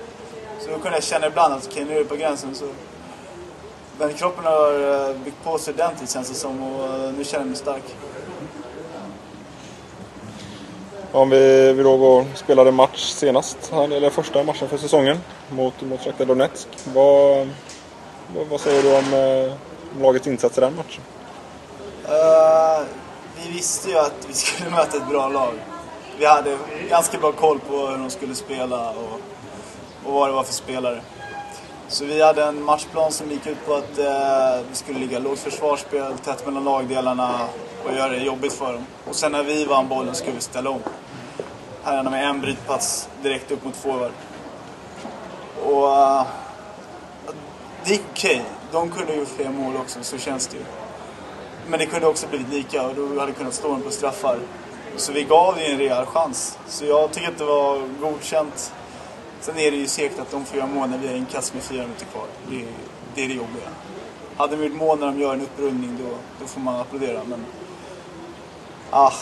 Så 0.60 0.72
då 0.72 0.78
kunde 0.78 0.98
jag 0.98 1.04
känna 1.04 1.28
ibland 1.28 1.54
att 1.54 1.68
okej, 1.68 1.84
okay, 1.84 1.86
nu 1.86 2.00
är 2.00 2.04
det 2.04 2.10
på 2.10 2.16
gränsen. 2.16 2.56
Så 2.56 2.66
men 4.00 4.14
kroppen 4.14 4.46
har 4.46 5.10
eh, 5.10 5.16
byggt 5.24 5.44
på 5.44 5.58
sig 5.58 5.74
ordentligt 5.74 6.12
känns 6.12 6.30
det 6.30 6.36
som 6.36 6.64
och 6.64 6.86
eh, 6.86 7.14
nu 7.18 7.24
känner 7.24 7.44
jag 7.44 7.48
mig 7.48 7.58
stark. 7.58 7.84
Om 11.12 11.30
vi, 11.30 11.74
vi 11.74 11.84
då 11.84 11.98
går, 11.98 12.26
spelade 12.36 12.72
match 12.72 13.12
senast, 13.12 13.74
eller 13.74 14.10
första 14.10 14.44
matchen 14.44 14.70
för 14.70 14.78
säsongen 14.78 15.18
mot, 15.50 15.82
mot 15.82 16.02
Shakhtar 16.02 16.26
Donetsk. 16.26 16.68
Vad, 16.94 17.50
vad, 18.50 18.62
säger 18.62 18.84
du 18.84 18.98
om, 18.98 19.14
eh, 19.14 19.54
om 19.96 20.02
lagets 20.02 20.28
insats 20.28 20.58
i 20.58 20.62
den 20.62 20.76
matchen? 20.76 21.02
Uh, 22.06 22.86
vi 23.36 23.52
visste 23.52 23.90
ju 23.90 23.98
att 23.98 24.26
vi 24.28 24.34
skulle 24.34 24.70
möta 24.76 24.98
ett 24.98 25.10
bra 25.10 25.30
lag. 25.30 25.54
Vi 26.20 26.26
hade 26.26 26.58
ganska 26.90 27.18
bra 27.18 27.32
koll 27.32 27.60
på 27.60 27.88
hur 27.88 27.98
de 27.98 28.10
skulle 28.10 28.36
spela 28.36 28.90
och, 28.90 29.20
och 30.06 30.14
vad 30.14 30.30
det 30.30 30.34
var 30.34 30.44
för 30.44 30.54
spelare. 30.54 31.02
Så 31.88 32.06
vi 32.06 32.22
hade 32.22 32.44
en 32.44 32.64
matchplan 32.64 33.12
som 33.12 33.32
gick 33.32 33.48
ut 33.48 33.66
på 33.66 33.74
att 33.74 34.00
eh, 34.00 34.68
vi 34.70 34.76
skulle 34.76 35.00
ligga 35.00 35.20
lågt 35.20 35.40
försvarsspel, 35.40 36.18
tätt 36.18 36.46
mellan 36.46 36.64
lagdelarna 36.64 37.48
och 37.86 37.94
göra 37.94 38.10
det 38.10 38.18
jobbigt 38.18 38.54
för 38.54 38.74
dem. 38.74 38.86
Och 39.06 39.16
sen 39.16 39.32
när 39.32 39.44
vi 39.44 39.66
vann 39.66 39.88
bollen 39.88 40.16
skulle 40.16 40.36
vi 40.36 40.42
ställa 40.42 40.70
om. 40.70 40.80
Herrarna 41.84 42.10
med 42.10 42.26
en 42.26 42.42
brytpass 42.42 43.10
direkt 43.24 43.52
upp 43.52 43.66
mot 43.66 43.76
forward. 43.76 44.12
Och 45.66 45.98
eh, 45.98 46.26
det 47.84 47.92
gick 47.92 48.02
okej. 48.12 48.36
Okay. 48.36 48.46
De 48.72 48.90
kunde 48.90 49.14
ju 49.14 49.26
fler 49.26 49.50
mål 49.50 49.76
också, 49.78 50.00
så 50.02 50.18
känns 50.18 50.48
det 50.48 50.58
ju. 50.58 50.64
Men 51.68 51.80
det 51.80 51.86
kunde 51.86 52.08
också 52.08 52.28
blivit 52.28 52.50
lika 52.50 52.88
och 52.88 52.96
då 52.96 53.20
hade 53.20 53.32
kunnat 53.32 53.54
stå 53.54 53.68
dem 53.68 53.82
på 53.82 53.92
straffar. 53.92 54.40
Så 54.98 55.12
vi 55.12 55.24
gav 55.24 55.60
ju 55.60 55.66
en 55.66 55.78
rejäl 55.78 56.06
chans. 56.06 56.58
Så 56.68 56.86
jag 56.86 57.12
tycker 57.12 57.28
att 57.28 57.38
det 57.38 57.46
var 57.46 57.82
godkänt 58.02 58.74
Sen 59.42 59.58
är 59.58 59.72
det 59.72 59.78
ju 59.78 59.88
segt 59.88 60.20
att 60.20 60.32
de 60.32 60.46
får 60.46 60.58
göra 60.58 60.68
mål 60.68 60.90
när 60.90 60.98
vi 60.98 61.08
har 61.08 61.16
inkast 61.16 61.54
med 61.54 61.64
fyra 61.64 61.82
minuter 61.82 62.06
kvar. 62.06 62.26
Det 62.50 62.56
är, 62.56 62.68
det 63.16 63.24
är 63.24 63.28
det 63.28 63.34
jobbiga. 63.34 63.70
Hade 64.38 64.56
de 64.56 64.64
gjort 64.64 64.76
mål 64.76 65.00
när 65.00 65.08
de 65.08 65.20
gör 65.20 65.34
en 65.34 65.42
upprundning 65.42 65.98
då, 66.04 66.18
då 66.40 66.48
får 66.48 66.62
man 66.62 66.80
applådera. 66.80 67.24
Men 67.24 67.46
ah, 68.90 69.14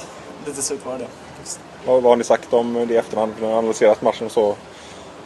lite 0.45 0.61
surt 0.61 0.85
var 0.85 0.97
det. 0.97 1.07
Vad, 1.85 2.03
vad 2.03 2.11
har 2.11 2.15
ni 2.15 2.23
sagt 2.23 2.53
om 2.53 2.73
det 2.73 2.93
i 2.93 2.97
efterhand? 2.97 3.33
Ni 3.41 3.47
analyserat 3.47 4.01
matchen 4.01 4.29
så 4.29 4.55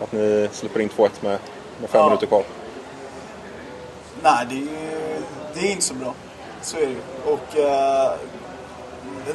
att 0.01 0.11
ni 0.11 0.49
släpper 0.51 0.79
in 0.79 0.89
2-1 0.89 1.09
med, 1.21 1.39
med 1.79 1.89
fem 1.89 2.01
ja. 2.01 2.05
minuter 2.05 2.27
kvar. 2.27 2.43
Nej, 4.23 4.47
det 4.49 4.55
är, 4.55 5.21
det 5.53 5.59
är 5.59 5.71
inte 5.71 5.83
så 5.83 5.93
bra. 5.93 6.13
Så 6.61 6.77
är 6.77 6.81
det 6.81 6.87
ju. 6.87 7.01
Och 7.25 7.55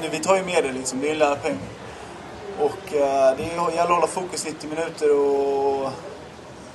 uh, 0.00 0.10
vi 0.10 0.18
tar 0.18 0.36
ju 0.36 0.44
med 0.44 0.64
det 0.64 0.72
liksom. 0.72 1.00
Det 1.00 1.08
är 1.08 1.12
en 1.12 1.18
lärpeng. 1.18 1.58
Och 2.60 2.94
eh, 2.94 3.36
det 3.36 3.42
gäller 3.42 3.82
att 3.82 3.88
hålla 3.88 4.06
fokus 4.06 4.46
90 4.46 4.70
minuter 4.70 5.16
och 5.16 5.90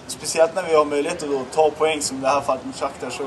speciellt 0.07 0.55
när 0.55 0.63
vi 0.63 0.75
har 0.75 0.85
möjlighet 0.85 1.23
att 1.23 1.51
ta 1.53 1.71
poäng 1.71 2.01
som 2.01 2.17
i 2.17 2.21
det 2.21 2.27
här 2.27 2.41
fallet 2.41 2.65
mot 2.65 2.75
Shakhtar 2.75 3.09
så, 3.09 3.23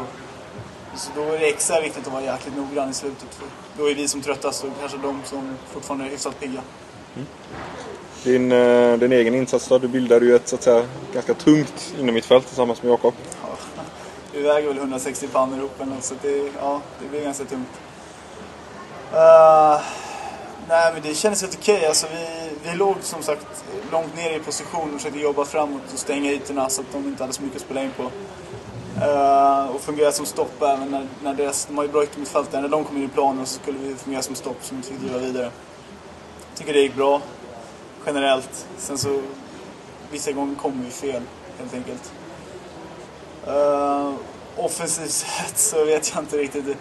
så 0.96 1.10
då 1.14 1.22
är 1.22 1.38
det 1.38 1.48
extra 1.48 1.80
viktigt 1.80 2.06
att 2.06 2.12
vara 2.12 2.22
jäkligt 2.22 2.56
noggrann 2.56 2.90
i 2.90 2.94
slutet. 2.94 3.34
För 3.34 3.46
då 3.78 3.90
är 3.90 3.94
vi 3.94 4.08
som 4.08 4.20
tröttast 4.20 4.64
och 4.64 4.70
kanske 4.80 4.98
de 4.98 5.20
som 5.24 5.56
fortfarande 5.72 6.04
är 6.04 6.10
hyfsat 6.10 6.40
pigga. 6.40 6.60
Mm. 7.14 7.26
Din, 8.24 8.52
eh, 8.52 8.98
din 8.98 9.12
egen 9.12 9.34
insats 9.34 9.68
då? 9.68 9.78
Du 9.78 9.88
bildade 9.88 10.26
ju 10.26 10.34
ett 10.34 10.48
så 10.48 10.56
att 10.56 10.62
säga, 10.62 10.86
ganska 11.14 11.34
tungt 11.34 11.94
innermittfält 12.00 12.46
tillsammans 12.46 12.82
med 12.82 12.90
Jakob. 12.90 13.14
Ja, 13.42 13.48
vi 14.32 14.42
väger 14.42 14.68
väl 14.68 14.78
160 14.78 15.26
pannor 15.26 15.58
ihop 15.58 15.80
eller 15.80 15.96
så 16.00 16.14
det, 16.22 16.50
ja, 16.60 16.80
det 17.02 17.08
blir 17.08 17.24
ganska 17.24 17.44
tungt. 17.44 17.68
Uh, 19.12 19.80
nej 20.70 20.92
men 20.92 21.02
det 21.02 21.14
kändes 21.14 21.42
helt 21.42 21.59
okej. 21.61 21.76
Okay. 21.76 21.88
Alltså, 21.88 22.06
vi, 22.12 22.50
vi 22.70 22.76
låg 22.76 22.96
som 23.00 23.22
sagt 23.22 23.46
långt 23.92 24.16
ner 24.16 24.30
i 24.37 24.40
position 24.40 24.94
och 24.94 25.00
försökte 25.00 25.18
jobba 25.18 25.44
framåt 25.44 25.92
och 25.92 25.98
stänga 25.98 26.33
ytorna 26.33 26.68
så 26.68 26.80
att 26.80 26.92
de 26.92 27.09
inte 27.09 27.22
hade 27.22 27.33
så 27.33 27.42
mycket 27.42 27.56
att 27.56 27.62
spela 27.62 27.83
in 27.83 27.90
på. 27.96 28.02
Uh, 29.06 29.74
och 29.74 29.80
fungera 29.80 30.12
som 30.12 30.26
stopp 30.26 30.62
även 30.62 30.90
när, 30.90 31.06
när 31.22 31.35
deras, 31.35 31.66
de 31.66 31.76
har 31.76 31.85
ju 31.85 31.90
bra 31.90 32.04
yttermittfältare, 32.04 32.61
när 32.61 32.68
de 32.68 32.85
kom 32.85 32.96
in 32.96 33.04
i 33.04 33.09
planen 33.09 33.46
så 33.46 33.61
skulle 33.61 33.78
vi 33.78 33.94
fungera 33.94 34.22
som 34.22 34.35
stopp 34.35 34.56
som 34.61 34.76
vi 34.76 34.83
fick 34.83 34.98
driva 34.98 35.18
vidare. 35.18 35.44
Jag 36.50 36.59
tycker 36.59 36.72
det 36.72 36.80
gick 36.80 36.96
bra 36.96 37.20
generellt. 38.06 38.66
Sen 38.78 38.98
så 38.98 39.20
vissa 40.11 40.33
gånger 40.33 40.54
kom 40.54 40.85
vi 40.85 40.90
fel 40.90 41.22
helt 41.59 41.74
enkelt. 41.74 42.12
Uh, 43.48 44.14
offensivt 44.56 45.11
sett 45.11 45.59
så 45.59 45.85
vet 45.85 46.12
jag 46.14 46.22
inte 46.22 46.37
riktigt. 46.37 46.66
Det, 46.66 46.76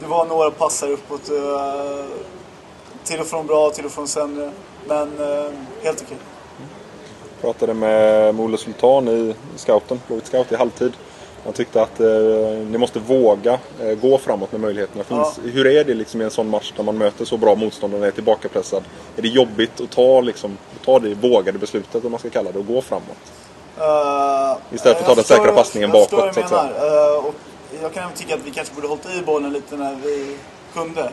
det 0.00 0.06
var 0.06 0.26
några 0.26 0.50
passar 0.50 0.90
uppåt. 0.90 1.30
Uh, 1.30 2.04
till 3.04 3.20
och 3.20 3.26
från 3.26 3.46
bra, 3.46 3.70
till 3.70 3.84
och 3.84 3.92
från 3.92 4.08
sämre. 4.08 4.50
Men 4.86 5.20
uh, 5.20 5.26
helt 5.82 6.02
okej. 6.02 6.16
Okay. 6.16 6.16
Pratade 7.40 7.74
med 7.74 8.34
Molle 8.34 8.58
Sultan 8.58 9.08
i 9.08 9.34
scouten, 9.56 10.00
Blåvitt 10.06 10.26
Scout 10.26 10.52
i 10.52 10.56
halvtid. 10.56 10.92
Han 11.44 11.52
tyckte 11.52 11.82
att 11.82 12.00
eh, 12.00 12.06
ni 12.70 12.78
måste 12.78 12.98
våga 12.98 13.58
eh, 13.80 13.98
gå 14.02 14.18
framåt 14.18 14.52
när 14.52 14.58
möjligheterna 14.58 15.04
finns. 15.04 15.40
Ja. 15.44 15.50
Hur 15.50 15.66
är 15.66 15.84
det 15.84 15.94
liksom 15.94 16.20
i 16.20 16.24
en 16.24 16.30
sån 16.30 16.48
match 16.48 16.72
där 16.76 16.84
man 16.84 16.98
möter 16.98 17.24
så 17.24 17.36
bra 17.36 17.54
motståndare 17.54 18.00
och 18.00 18.06
är 18.06 18.10
tillbakapressad? 18.10 18.82
Är 19.16 19.22
det 19.22 19.28
jobbigt 19.28 19.80
att 19.80 19.90
ta, 19.90 20.20
liksom, 20.20 20.58
ta 20.84 20.98
det 20.98 21.14
vågade 21.14 21.58
beslutet, 21.58 22.04
om 22.04 22.10
man 22.10 22.20
ska 22.20 22.30
kalla 22.30 22.52
det, 22.52 22.58
och 22.58 22.66
gå 22.66 22.82
framåt? 22.82 23.32
Uh, 23.78 24.74
Istället 24.74 24.96
för 24.96 25.02
att 25.02 25.08
ta 25.08 25.14
den 25.14 25.24
säkra 25.24 25.52
passningen 25.52 25.90
jag 25.90 26.00
bakåt. 26.10 26.24
Jag 26.24 26.34
förstår 26.34 26.56
menar. 26.56 27.16
Uh, 27.16 27.26
och 27.26 27.34
jag 27.82 27.92
kan 27.92 28.02
även 28.02 28.16
tycka 28.16 28.34
att 28.34 28.40
vi 28.44 28.50
kanske 28.50 28.74
borde 28.74 28.88
hållit 28.88 29.06
i 29.06 29.22
bollen 29.22 29.52
lite 29.52 29.76
när 29.76 29.96
vi 30.04 30.36
kunde. 30.74 31.10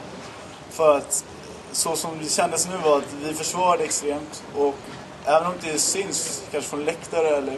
För 0.69 0.97
att 0.97 1.25
så 1.71 1.95
som 1.95 2.19
det 2.21 2.29
kändes 2.29 2.67
nu 2.67 2.77
var 2.77 2.97
att 2.97 3.13
vi 3.21 3.33
försvarade 3.33 3.83
extremt 3.83 4.43
och 4.55 4.75
även 5.25 5.47
om 5.47 5.53
det 5.61 5.79
syns 5.79 6.43
kanske 6.51 6.69
från 6.69 6.85
läktare 6.85 7.27
eller 7.27 7.53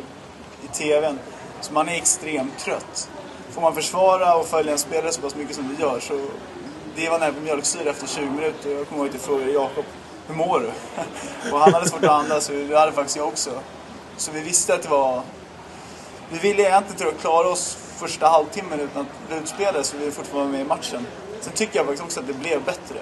i 0.63 0.67
TVn 0.74 1.19
så 1.62 1.74
man 1.74 1.89
är 1.89 1.95
extremt 1.95 2.60
trött. 2.60 3.10
Får 3.50 3.62
man 3.62 3.76
försvara 3.76 4.36
och 4.36 4.45
följa 4.45 4.71
en 4.71 4.78
spelare 4.78 5.12
så 5.12 5.21
pass 5.21 5.36
mycket 5.36 5.56
som 5.56 5.76
vi 5.76 5.84
gör 5.84 6.00
så 6.00 6.28
det 6.95 7.10
var 7.10 7.19
nära 7.19 7.34
på 7.34 7.39
mjölksyra 7.39 7.89
efter 7.89 8.08
20 8.08 8.26
minuter. 8.26 8.69
Jag 8.69 8.88
kommer 8.88 9.02
ihåg 9.02 9.08
att 9.08 9.13
jag 9.13 9.24
frågade 9.24 9.52
Jakob, 9.52 9.86
hur 10.28 10.36
mår 10.36 10.60
du? 10.60 10.71
och 11.52 11.60
han 11.60 11.74
hade 11.74 11.89
svårt 11.89 12.04
att 12.04 12.10
andas 12.10 12.50
och 12.50 12.56
det 12.56 12.80
hade 12.80 12.91
faktiskt 12.91 13.17
jag 13.17 13.28
också. 13.28 13.50
Så 14.17 14.32
vi 14.32 14.41
visste 14.41 14.74
att 14.74 14.84
det 14.84 14.89
var... 14.89 15.21
Vi 16.30 16.39
ville 16.39 16.63
egentligen 16.63 16.97
tror 16.97 17.12
jag, 17.12 17.21
klara 17.21 17.47
oss 17.47 17.78
första 17.97 18.28
halvtimmen 18.28 18.80
utan 18.80 19.02
att 19.02 19.28
bli 19.28 19.38
utspelade 19.38 19.84
så 19.84 19.97
vi 19.97 20.12
fortfarande 20.12 20.45
var 20.45 20.52
med 20.52 20.62
i 20.62 20.67
matchen. 20.67 21.08
Sen 21.41 21.54
tycker 21.54 21.78
jag 21.80 21.86
faktiskt 21.86 22.04
också 22.04 22.19
att 22.19 22.28
det 22.28 22.34
blev 22.34 22.63
bättre. 22.63 23.00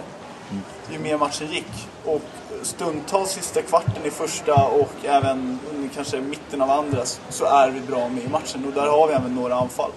Ju 0.92 1.00
mer 1.00 1.18
matchen 1.18 1.48
gick. 1.52 1.88
Och 2.06 2.22
stundtals 2.62 3.32
sista 3.32 3.62
kvarten 3.62 4.06
i 4.06 4.10
första 4.10 4.66
och 4.66 4.94
även 5.04 5.60
kanske 5.96 6.22
mitten 6.22 6.62
av 6.62 6.72
andra 6.72 7.06
så 7.30 7.46
är 7.46 7.70
vi 7.70 7.82
bra 7.82 8.10
med 8.10 8.24
i 8.24 8.28
matchen 8.28 8.66
och 8.66 8.74
där 8.74 8.88
har 8.88 9.08
vi 9.08 9.14
även 9.14 9.36
några 9.36 9.56
anfall. 9.56 9.92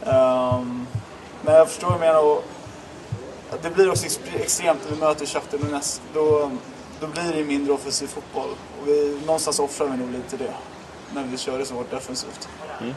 Um, 0.00 0.86
men 1.42 1.54
jag 1.54 1.68
förstår 1.68 1.88
vad 1.88 1.96
du 1.96 2.00
menar 2.00 2.20
och 2.22 2.44
det 3.62 3.70
blir 3.70 3.90
också 3.90 4.06
extremt 4.34 4.80
när 4.84 4.94
vi 4.94 5.00
möter 5.00 5.26
Shakhtar 5.26 5.58
Donetsk. 5.58 6.02
Då, 6.14 6.50
då 7.00 7.06
blir 7.06 7.32
det 7.32 7.44
mindre 7.44 7.72
offensiv 7.72 8.06
fotboll 8.06 8.48
och 8.50 8.88
vi, 8.88 9.20
någonstans 9.26 9.58
offrar 9.58 9.86
vi 9.86 9.96
nog 9.96 10.12
lite 10.12 10.36
det 10.36 10.54
när 11.14 11.24
vi 11.24 11.36
kör 11.36 11.58
det 11.58 11.66
så 11.66 11.74
hårt 11.74 11.90
defensivt. 11.90 12.48
Mm. 12.80 12.94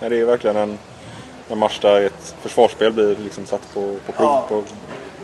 Ja, 0.00 0.08
det 0.08 0.20
är 0.20 0.24
verkligen 0.24 0.56
en, 0.56 0.78
en 1.48 1.58
match 1.58 1.78
där 1.80 2.00
ett 2.00 2.34
försvarsspel 2.40 2.92
blir 2.92 3.16
liksom 3.16 3.46
satt 3.46 3.74
på, 3.74 3.96
på 4.06 4.12
prov. 4.12 4.26
Ja. 4.26 4.44
På 4.48 4.62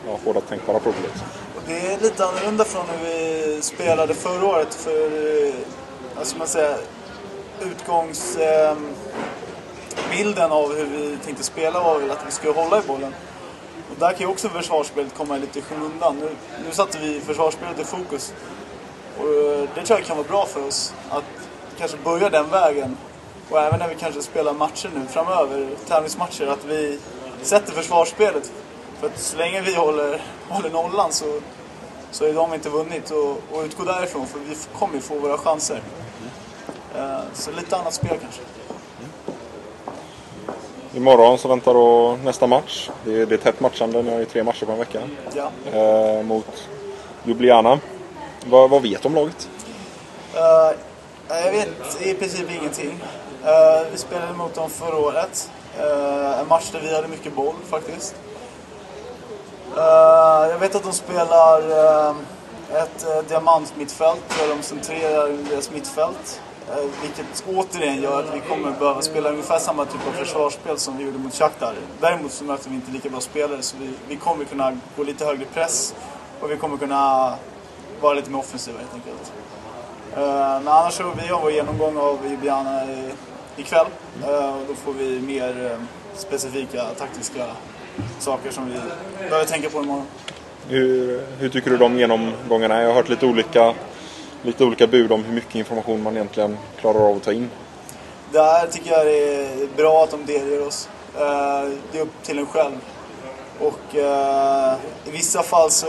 ja, 0.07 0.19
hårda 0.25 0.41
tänkbara 0.41 0.79
prov. 0.79 0.95
Liksom. 1.03 1.27
Det 1.67 1.93
är 1.93 2.01
lite 2.01 2.25
annorlunda 2.25 2.65
från 2.65 2.87
hur 2.89 3.07
vi 3.07 3.63
spelade 3.63 4.15
förra 4.15 4.47
året. 4.47 4.75
För, 4.75 5.11
alltså 6.19 6.37
man 6.39 6.47
säger, 6.47 6.77
utgångsbilden 7.61 8.95
ehm, 10.37 10.39
eh, 10.39 10.53
av 10.53 10.77
hur 10.77 10.85
vi 10.85 11.17
tänkte 11.25 11.45
spela 11.45 11.83
var 11.83 11.99
väl 11.99 12.11
att 12.11 12.27
vi 12.27 12.31
skulle 12.31 12.53
hålla 12.53 12.79
i 12.79 12.83
bollen. 12.87 13.15
Och 13.91 13.97
där 13.99 14.11
kan 14.11 14.21
ju 14.21 14.27
också 14.27 14.49
försvarsspelet 14.49 15.15
komma 15.15 15.37
lite 15.37 15.59
i 15.59 15.63
skymundan. 15.63 16.17
Nu, 16.17 16.29
nu 16.67 16.73
satte 16.73 16.99
vi 16.99 17.21
försvarsspelet 17.21 17.81
i 17.81 17.85
fokus. 17.85 18.35
Och 19.19 19.25
eh, 19.25 19.69
det 19.75 19.83
tror 19.83 19.99
jag 19.99 20.07
kan 20.07 20.17
vara 20.17 20.29
bra 20.29 20.47
för 20.47 20.67
oss. 20.67 20.95
Att 21.11 21.25
kanske 21.79 21.97
börja 22.05 22.31
den 22.31 22.51
vägen. 22.51 22.97
Och 23.51 23.61
även 23.61 23.79
när 23.79 23.89
vi 23.89 23.95
kanske 23.95 24.23
spelar 24.23 24.53
matcher 24.53 24.91
nu 24.95 25.07
framöver, 25.07 25.69
tävlingsmatcher, 25.89 26.47
att 26.47 26.65
vi 26.65 26.99
sätter 27.43 27.73
försvarsspelet 27.73 28.53
för 29.01 29.07
att 29.07 29.19
så 29.19 29.37
länge 29.37 29.61
vi 29.61 29.75
håller, 29.75 30.23
håller 30.49 30.71
nollan 30.71 31.13
så, 31.13 31.41
så 32.11 32.25
är 32.25 32.35
de 32.35 32.55
inte 32.55 32.69
vunnit. 32.69 33.11
Och, 33.11 33.31
och 33.53 33.65
utgå 33.65 33.85
därifrån, 33.85 34.27
för 34.27 34.39
vi 34.39 34.57
kommer 34.79 34.95
ju 34.95 35.01
få 35.01 35.15
våra 35.15 35.39
chanser. 35.39 35.81
Uh, 36.97 37.21
så 37.35 37.51
lite 37.51 37.77
annat 37.77 37.95
spel 37.95 38.19
kanske. 38.21 38.43
Imorgon 40.95 41.39
så 41.39 41.49
väntar 41.49 41.75
då 41.75 42.19
nästa 42.25 42.47
match. 42.47 42.91
Det 43.05 43.21
är, 43.21 43.27
det 43.27 43.35
är 43.35 43.39
tätt 43.39 43.61
matchande, 43.61 44.03
ni 44.03 44.13
har 44.13 44.19
ju 44.19 44.25
tre 44.25 44.45
matcher 44.45 44.67
på 44.67 44.73
en 44.73 44.79
vecka. 44.79 45.01
Ja. 45.35 45.51
Eh, 45.79 46.23
mot 46.23 46.69
Ljubljana. 47.25 47.79
Vad, 48.47 48.71
vad 48.71 48.83
vet 48.83 49.03
du 49.03 49.09
om 49.09 49.15
laget? 49.15 49.49
Uh, 50.35 50.79
jag 51.29 51.53
vet 51.53 52.03
i 52.03 52.15
princip 52.15 52.51
ingenting. 52.51 53.01
Uh, 53.45 53.91
vi 53.93 53.99
spelade 53.99 54.33
mot 54.33 54.55
dem 54.55 54.71
förra 54.71 54.97
året. 54.97 55.51
Uh, 55.81 56.41
en 56.41 56.49
match 56.49 56.71
där 56.73 56.81
vi 56.81 56.95
hade 56.95 57.09
mycket 57.09 57.35
boll 57.35 57.55
faktiskt. 57.71 58.15
Uh, 59.77 60.51
jag 60.51 60.59
vet 60.59 60.75
att 60.75 60.83
de 60.83 60.93
spelar 60.93 61.61
uh, 61.61 62.17
ett 62.73 63.07
uh, 63.09 63.29
diamantmittfält 63.29 64.23
där 64.39 64.57
de 64.57 64.63
centrerar 64.63 65.29
deras 65.51 65.71
mittfält. 65.71 66.41
Uh, 66.71 66.91
vilket 67.03 67.45
återigen 67.47 68.03
gör 68.03 68.21
att 68.21 68.35
vi 68.35 68.41
kommer 68.41 68.71
behöva 68.71 69.03
spela 69.03 69.31
ungefär 69.31 69.59
samma 69.59 69.85
typ 69.85 70.09
av 70.09 70.13
försvarsspel 70.13 70.79
som 70.79 70.97
vi 70.97 71.05
gjorde 71.05 71.19
mot 71.19 71.35
Shakhtar. 71.35 71.75
Däremot 72.01 72.33
så 72.33 72.45
möter 72.45 72.71
vi 72.71 72.77
inte 72.77 72.91
lika 72.91 73.09
bra 73.09 73.21
spelare 73.21 73.63
så 73.63 73.77
vi, 73.81 73.91
vi 74.09 74.17
kommer 74.17 74.45
kunna 74.45 74.79
gå 74.97 75.03
lite 75.03 75.25
högre 75.25 75.45
press 75.45 75.95
och 76.41 76.51
vi 76.51 76.57
kommer 76.57 76.77
kunna 76.77 77.35
vara 78.01 78.15
lite 78.15 78.31
mer 78.31 78.39
offensiva 78.39 78.79
helt 78.79 78.95
enkelt. 78.95 79.33
men 80.65 80.69
annars 80.69 80.95
så 80.95 81.13
vi 81.23 81.29
har 81.29 81.41
vår 81.41 81.53
genomgång 81.53 81.97
av 81.99 82.19
Ljubljana 82.31 82.81
ikväll. 83.57 83.87
Uh, 84.21 84.57
då 84.69 84.75
får 84.75 84.93
vi 84.93 85.21
mer 85.21 85.79
specifika 86.17 86.85
taktiska 86.99 87.47
saker 88.19 88.51
som 88.51 88.67
vi 88.67 88.81
behöver 89.29 89.45
tänka 89.45 89.71
på 89.71 89.83
imorgon. 89.83 90.07
Hur, 90.69 91.23
hur 91.39 91.49
tycker 91.49 91.71
du 91.71 91.77
de 91.77 91.99
genomgångarna 91.99 92.75
är? 92.77 92.81
Jag 92.81 92.89
har 92.89 92.95
hört 92.95 93.09
lite 93.09 93.27
olika, 93.27 93.75
lite 94.43 94.65
olika 94.65 94.87
bud 94.87 95.13
om 95.13 95.25
hur 95.25 95.35
mycket 95.35 95.55
information 95.55 96.03
man 96.03 96.15
egentligen 96.17 96.57
klarar 96.81 97.09
av 97.09 97.17
att 97.17 97.23
ta 97.23 97.33
in. 97.33 97.51
Där 98.33 98.67
tycker 98.67 98.91
jag 98.91 99.07
det 99.07 99.45
är 99.45 99.69
bra 99.77 100.05
att 100.05 100.11
de 100.11 100.27
delger 100.27 100.67
oss. 100.67 100.89
Eh, 101.15 101.71
det 101.93 101.99
är 101.99 102.03
upp 102.03 102.23
till 102.23 102.39
en 102.39 102.47
själv. 102.47 102.73
Och 103.61 103.95
uh, 103.95 104.75
i 105.05 105.11
vissa 105.11 105.43
fall 105.43 105.71
så, 105.71 105.87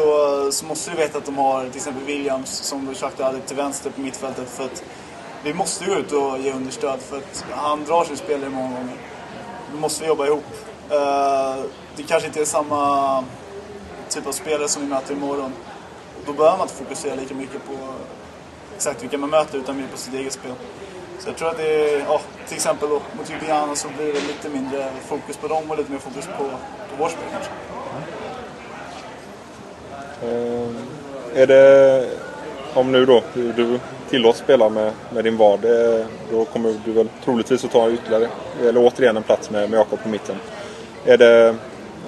så, 0.52 0.66
måste 0.66 0.92
du 0.92 0.98
veta 0.98 1.18
att 1.18 1.26
de 1.26 1.38
har 1.38 1.62
till 1.62 1.76
exempel 1.76 2.04
Williams 2.04 2.50
som 2.50 2.86
du 2.86 2.96
Shakhtar 2.96 3.24
hade 3.24 3.40
till 3.40 3.56
vänster 3.56 3.90
på 3.90 4.02
mittfältet 4.02 4.50
för 4.50 4.64
att 4.64 4.84
vi 5.44 5.54
måste 5.54 5.86
gå 5.86 5.96
ut 5.96 6.12
och 6.12 6.40
ge 6.40 6.52
understöd 6.52 7.00
för 7.00 7.18
att 7.18 7.46
han 7.52 7.86
drar 7.86 8.04
sin 8.04 8.18
spelare 8.18 8.50
många 8.50 8.68
gånger. 8.68 8.98
Då 9.74 9.80
måste 9.80 10.04
vi 10.04 10.08
jobba 10.08 10.26
ihop. 10.26 10.44
Uh, 10.92 11.66
det 11.98 12.04
kanske 12.04 12.28
inte 12.28 12.42
är 12.42 12.46
samma 12.46 13.24
typ 14.10 14.28
av 14.28 14.32
spelare 14.32 14.68
som 14.68 14.82
vi 14.82 14.88
möter 14.88 15.14
imorgon. 15.14 15.54
Då 16.26 16.34
behöver 16.34 16.58
man 16.58 16.68
inte 16.68 16.84
fokusera 16.84 17.16
lika 17.16 17.36
mycket 17.36 17.66
på 17.68 17.74
exakt 18.76 19.04
vilka 19.04 19.18
man 19.18 19.30
möter 19.30 19.58
utan 19.58 19.78
mer 19.78 19.88
på 19.92 19.98
sitt 19.98 20.14
eget 20.14 20.34
spel. 20.34 20.52
Så 21.20 21.30
jag 21.30 21.38
tror 21.38 21.50
att 21.50 21.58
det 21.58 21.94
är, 21.94 22.00
ja, 22.00 22.22
till 22.48 22.56
exempel 22.56 22.90
då, 22.90 23.02
mot 23.18 23.30
Ljubljana 23.30 23.76
så 23.76 23.88
blir 23.98 24.14
det 24.14 24.14
lite 24.14 24.50
mindre 24.50 24.88
fokus 25.08 25.38
på 25.38 25.48
dem 25.48 25.72
och 25.72 25.78
lite 25.78 25.92
mer 25.92 26.00
fokus 26.00 26.26
på, 26.26 26.44
på 26.90 27.04
vårt 27.04 27.12
spel 27.12 27.24
kanske. 27.32 27.52
Mm. 30.24 30.76
är 31.36 31.48
det, 31.48 32.10
om 32.74 32.92
nu 32.92 33.06
då, 33.06 33.24
du 33.34 33.80
tillåts 34.10 34.40
spela 34.40 34.70
med, 34.70 34.94
med 35.14 35.24
din 35.24 35.38
VAR, 35.38 35.60
då 36.32 36.46
kommer 36.46 36.76
du 36.86 36.92
väl 36.92 37.10
troligtvis 37.24 37.66
att 37.66 37.72
ta 37.72 37.90
ytterligare, 37.90 38.28
eller 38.62 38.88
återigen 38.88 39.18
en 39.18 39.24
plats 39.24 39.50
med, 39.50 39.70
med 39.70 39.78
Jakob 39.78 40.04
på 40.04 40.10
mitten. 40.10 40.36
Är 41.06 41.18
det 41.18 41.56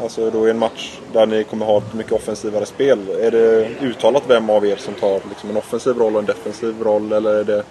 Alltså 0.01 0.29
då 0.29 0.47
i 0.47 0.51
en 0.51 0.59
match 0.59 0.99
där 1.13 1.25
ni 1.25 1.43
kommer 1.43 1.65
ha 1.65 1.77
ett 1.77 1.93
mycket 1.93 2.11
offensivare 2.11 2.65
spel. 2.65 3.09
Är 3.09 3.31
det 3.31 3.69
uttalat 3.81 4.23
vem 4.27 4.49
av 4.49 4.65
er 4.65 4.75
som 4.75 4.93
tar 4.93 5.21
liksom 5.29 5.49
en 5.49 5.57
offensiv 5.57 5.97
roll 5.97 6.13
och 6.13 6.19
en 6.19 6.25
defensiv 6.25 6.83
roll? 6.83 7.11
Eller 7.11 7.33
är 7.33 7.43
det 7.43 7.63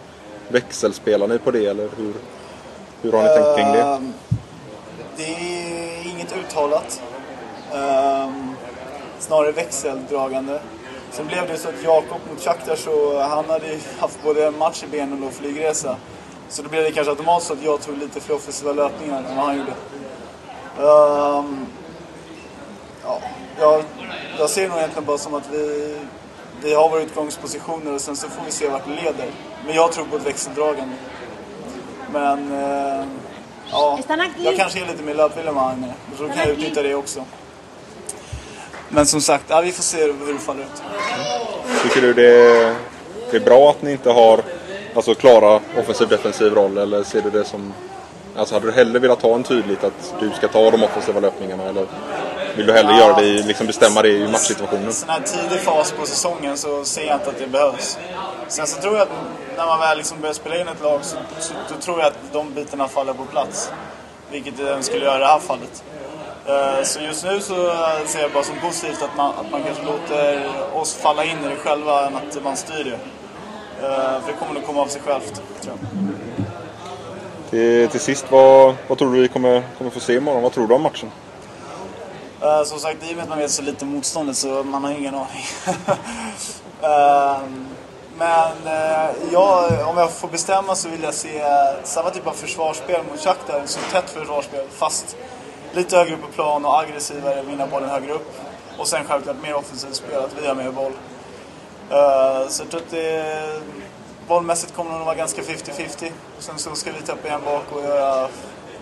växelspelar 0.48 1.28
ni 1.28 1.38
på 1.38 1.50
det? 1.50 1.66
Eller 1.66 1.88
hur, 1.96 2.14
hur 3.02 3.12
har 3.12 3.22
ni 3.22 3.28
uh, 3.28 3.34
tänkt 3.34 3.56
kring 3.56 3.72
det? 3.72 3.82
Ehm, 3.82 4.12
det 5.16 5.22
är 5.22 6.10
inget 6.10 6.36
uttalat. 6.36 7.02
Um, 7.72 8.54
snarare 9.18 9.52
växeldragande. 9.52 10.60
Sen 11.10 11.26
blev 11.26 11.48
det 11.48 11.56
så 11.56 11.68
att 11.68 11.82
Jakob 11.84 12.20
mot 12.30 12.40
Shakhtar 12.40 12.76
så 12.76 13.20
han 13.20 13.44
hade 13.44 13.78
haft 13.98 14.22
både 14.22 14.46
en 14.46 14.58
match 14.58 14.84
i 14.84 14.86
benen 14.86 15.24
och 15.24 15.32
flygresa. 15.32 15.96
Så 16.48 16.62
då 16.62 16.68
blev 16.68 16.82
det 16.82 16.92
kanske 16.92 17.10
automatiskt 17.10 17.48
så 17.48 17.52
att 17.54 17.62
jag 17.62 17.80
tog 17.80 17.98
lite 17.98 18.20
fler 18.20 18.36
offensiva 18.36 18.72
löpningar 18.72 19.18
än 19.18 19.36
vad 19.36 19.46
han 19.46 19.56
gjorde. 19.58 19.72
Um, 20.78 21.66
ja, 23.06 23.20
jag, 23.60 23.84
jag 24.38 24.50
ser 24.50 24.68
nog 24.68 24.78
egentligen 24.78 25.04
bara 25.04 25.18
som 25.18 25.34
att 25.34 25.50
vi, 25.52 25.96
vi 26.62 26.74
har 26.74 26.88
våra 26.88 27.00
utgångspositioner 27.00 27.94
och 27.94 28.00
sen 28.00 28.16
så 28.16 28.28
får 28.28 28.44
vi 28.44 28.50
se 28.50 28.68
vart 28.68 28.86
det 28.86 29.02
leder. 29.02 29.30
Men 29.66 29.74
jag 29.74 29.92
tror 29.92 30.04
på 30.04 30.16
ett 30.16 30.26
växeldragande. 30.26 30.96
Men 32.12 32.52
eh, 32.52 33.06
ja, 33.70 33.98
jag 34.38 34.56
kanske 34.56 34.80
är 34.80 34.86
lite 34.86 35.02
mer 35.02 35.14
löpvillig 35.14 35.48
än 35.48 35.54
vad 35.54 35.64
han 35.64 35.84
är. 35.84 35.94
Jag 36.08 36.18
tror 36.18 36.30
att 36.30 36.36
jag 36.36 36.44
kan 36.44 36.52
utnyttja 36.52 36.82
det 36.82 36.94
också. 36.94 37.24
men 38.88 39.06
som 39.06 39.20
sagt, 39.20 39.44
ja, 39.48 39.60
vi 39.60 39.72
får 39.72 39.82
se 39.82 40.02
hur 40.02 40.32
det 40.32 40.38
faller 40.38 40.62
ut. 40.62 40.82
Tycker 41.82 42.00
du 42.00 42.14
det, 42.14 42.74
det 43.30 43.36
är 43.36 43.40
bra 43.40 43.70
att 43.70 43.82
ni 43.82 43.92
inte 43.92 44.10
har 44.10 44.40
alltså, 44.94 45.14
klara 45.14 45.60
offensiv 45.78 46.08
defensiv 46.08 46.54
roll 46.54 46.78
eller 46.78 47.02
ser 47.02 47.22
du 47.22 47.30
det 47.30 47.44
som 47.44 47.72
Alltså 48.38 48.54
hade 48.54 48.66
du 48.66 48.72
hellre 48.72 48.98
velat 48.98 49.22
ha 49.22 49.34
en 49.34 49.42
tydligt 49.42 49.84
att 49.84 50.14
du 50.20 50.30
ska 50.30 50.48
ta 50.48 50.70
de 50.70 50.82
offensiva 50.82 51.20
löpningarna 51.20 51.62
eller 51.62 51.86
vill 52.56 52.66
du 52.66 52.72
hellre 52.72 52.92
Ja. 52.92 52.98
göra 52.98 53.16
det, 53.16 53.24
i- 53.26 53.42
liksom 53.42 53.66
bestämma 53.66 54.02
det 54.02 54.08
i 54.08 54.28
matchsituationen? 54.28 54.92
Sån 54.92 55.08
här 55.08 55.20
tidig 55.20 55.60
fas 55.60 55.92
på 55.92 56.06
säsongen 56.06 56.56
så 56.56 56.84
ser 56.84 57.06
jag 57.06 57.16
inte 57.16 57.30
att 57.30 57.38
det 57.38 57.46
behövs. 57.46 57.98
Sen 58.48 58.66
så 58.66 58.80
tror 58.80 58.94
jag 58.94 59.02
att 59.02 59.12
när 59.56 59.66
man 59.66 59.80
väl 59.80 59.98
liksom 59.98 60.20
börjar 60.20 60.34
spela 60.34 60.60
in 60.60 60.68
ett 60.68 60.82
lag 60.82 61.00
så, 61.04 61.16
så 61.38 61.52
då 61.68 61.80
tror 61.80 61.98
jag 61.98 62.06
att 62.06 62.18
de 62.32 62.52
bitarna 62.54 62.88
faller 62.88 63.12
på 63.12 63.24
plats. 63.24 63.70
Vilket 64.30 64.56
den 64.56 64.82
skulle 64.82 65.04
göra 65.04 65.16
i 65.16 65.20
det 65.20 65.26
här 65.26 65.38
fallet. 65.38 65.84
Eh, 66.46 66.82
Så 66.84 67.00
just 67.00 67.24
nu 67.24 67.40
så 67.40 67.54
ser 68.06 68.20
jag 68.22 68.30
bara 68.32 68.44
som 68.44 68.54
positivt 68.62 69.02
att 69.02 69.16
man, 69.16 69.30
att 69.40 69.50
man 69.52 69.62
kanske 69.64 69.84
låter 69.84 70.50
oss 70.74 70.94
falla 70.94 71.24
in 71.24 71.36
i 71.44 71.48
det 71.48 71.56
själva 71.56 72.06
än 72.06 72.16
att 72.16 72.44
man 72.44 72.56
styr 72.56 72.84
det. 72.84 72.98
Eh, 73.86 73.92
För 73.94 74.26
det 74.26 74.32
kommer 74.38 74.54
nog 74.54 74.66
komma 74.66 74.82
av 74.82 74.86
sig 74.86 75.00
självt, 75.06 75.34
tror 75.62 75.74
jag. 75.80 76.06
Till, 77.50 77.88
till 77.88 78.00
sist, 78.00 78.26
vad, 78.30 78.74
vad 78.88 78.98
tror 78.98 79.14
du 79.14 79.20
vi 79.20 79.28
kommer, 79.28 79.62
kommer 79.78 79.90
få 79.90 80.00
se 80.00 80.14
imorgon? 80.14 80.42
Vad 80.42 80.52
tror 80.52 80.66
du 80.66 80.74
om 80.74 80.82
matchen? 80.82 81.10
Uh, 82.42 82.64
som 82.64 82.78
sagt, 82.78 83.10
i 83.10 83.12
och 83.12 83.16
med 83.16 83.22
att 83.22 83.28
man 83.28 83.38
vet 83.38 83.50
så 83.50 83.62
lite 83.62 83.84
om 83.84 83.90
motståndet 83.90 84.36
så 84.36 84.62
man 84.62 84.84
har 84.84 84.90
ingen 84.90 85.14
aning. 85.14 85.46
Ehm, 86.82 87.66
men 88.18 88.66
eh, 88.66 89.10
jag, 89.32 89.72
om 89.88 89.98
jag 89.98 90.12
får 90.12 90.28
bestämma 90.28 90.74
så 90.74 90.88
vill 90.88 91.02
jag 91.02 91.14
se 91.14 91.42
samma 91.84 92.10
typ 92.10 92.26
av 92.26 92.32
försvarsspel 92.32 93.00
mot 93.10 93.20
Shakhtar. 93.20 93.62
Så 93.66 93.80
tätt 93.92 94.10
försvarsspel 94.10 94.68
fast 94.70 95.16
lite 95.72 95.96
högre 95.96 96.14
upp 96.14 96.22
på 96.22 96.28
plan 96.28 96.64
och 96.64 96.80
aggressivare, 96.80 97.42
vinna 97.42 97.66
bollen 97.66 97.90
högre 97.90 98.12
upp. 98.12 98.32
Och 98.78 98.88
sen 98.88 99.04
självklart 99.04 99.36
mer 99.42 99.54
offensivt 99.54 99.94
spel, 99.94 100.18
att 100.18 100.42
vi 100.42 100.46
har 100.46 100.54
mer 100.54 100.70
boll. 100.70 100.92
Eh, 101.90 102.48
så 102.48 102.62
jag 102.62 102.70
tror 102.70 102.80
att 102.80 102.90
det, 102.90 103.60
bollmässigt 104.28 104.74
kommer 104.74 104.90
det 104.90 104.96
nog 104.96 105.06
vara 105.06 105.16
ganska 105.16 105.42
50-50. 105.42 106.12
Sen 106.38 106.58
så 106.58 106.74
ska 106.74 106.92
vi 106.92 107.00
tappa 107.00 107.28
igen 107.28 107.40
bak 107.44 107.64
och 107.72 107.82
göra 107.82 108.28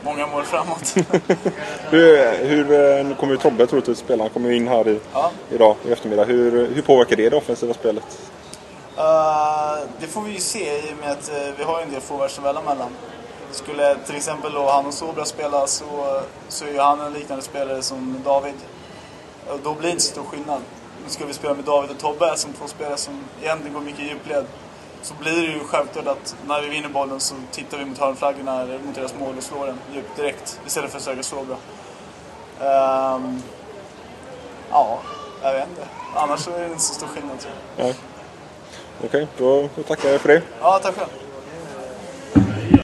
många 0.05 0.27
mål 0.27 0.45
framåt. 0.45 0.95
Hur, 1.91 2.45
hur, 2.47 2.73
eh, 2.73 3.05
nu 3.07 3.15
kommer 3.15 3.33
ju 3.33 3.39
Tobbe 3.39 3.67
troligtvis 3.67 3.99
spela, 3.99 4.25
han 4.25 4.31
kommer 4.31 4.51
in 4.51 4.69
här 4.69 4.89
i, 4.89 5.01
ja. 5.13 5.31
idag 5.51 5.77
i 5.87 5.93
eftermiddag. 5.93 6.25
Hur, 6.25 6.75
hur 6.75 6.83
påverkar 6.83 7.17
det 7.17 7.31
det 7.31 7.37
offensiva 7.37 7.75
spelet? 7.75 8.05
Eh, 8.97 9.79
det 10.01 10.07
får 10.07 10.21
vi 10.21 10.33
ju 10.33 10.41
se 10.41 10.79
i 10.79 10.93
och 10.93 10.99
med 11.01 11.11
att 11.11 11.29
eh, 11.29 11.55
vi 11.59 11.65
har 11.65 11.81
en 11.81 11.91
del 11.91 12.01
forwards 12.01 12.39
att 12.39 12.45
välja 12.45 12.63
mellan. 12.63 12.91
Skulle 13.51 13.97
till 14.07 14.17
exempel 14.17 14.53
då 14.53 14.71
han 14.71 14.87
och 14.87 14.95
Sobra 14.95 15.25
spela 15.25 15.67
så, 15.67 16.21
så 16.49 16.65
är 16.65 16.73
ju 16.73 16.79
han 16.79 17.01
en 17.01 17.13
liknande 17.13 17.45
spelare 17.45 17.83
som 17.83 18.23
David. 18.25 18.55
Och 19.47 19.59
då 19.63 19.75
blir 19.75 19.83
det 19.83 19.91
inte 19.91 20.03
så 20.03 20.11
stor 20.11 20.25
skillnad. 20.25 20.61
Nu 21.05 21.11
ska 21.11 21.27
vi 21.27 21.33
spela 21.33 21.55
med 21.55 21.65
David 21.65 21.91
och 21.91 21.99
Tobbe 21.99 22.37
som 22.37 22.53
två 22.53 22.67
spelare 22.67 22.97
som 22.97 23.25
egentligen 23.43 23.75
går 23.75 23.81
mycket 23.81 24.01
i 24.01 24.09
djupled. 24.09 24.45
Så 25.05 25.15
blir 25.15 25.33
det 25.33 25.53
ju 25.53 25.61
självklart 25.65 26.07
att 26.07 26.37
när 26.47 26.61
vi 26.61 26.69
vinner 26.69 26.89
bollen 26.89 27.21
så 27.21 27.35
tittar 27.53 27.79
vi 27.79 27.85
mot 27.85 27.99
hörnflaggorna 27.99 28.63
eller 28.63 28.79
mot 28.79 28.95
deras 28.95 29.15
mål 29.15 29.35
och 29.37 29.43
slår 29.43 29.67
den 29.67 29.79
djupt 29.93 30.17
direkt 30.17 30.61
istället 30.67 30.91
för 30.91 30.99
att 30.99 31.05
söka 31.05 31.23
Sobra. 31.23 31.57
Ehm, 32.61 33.43
ja, 34.71 35.01
jag 35.43 35.53
vet 35.53 35.69
inte. 35.69 35.83
Annars 36.15 36.49
är 36.49 36.61
det 36.61 36.67
inte 36.67 36.83
så 36.83 36.95
stor 36.95 37.07
skillnad 37.07 37.41
tror 37.41 37.55
jag. 37.77 37.95
Okej, 39.05 39.29
då, 39.39 39.69
då 39.77 39.83
tackar 39.83 40.09
jag 40.09 40.21
för 40.21 40.29
det. 40.29 40.43
Ja, 40.61 40.81
tack 40.83 40.95
själv. 40.95 41.24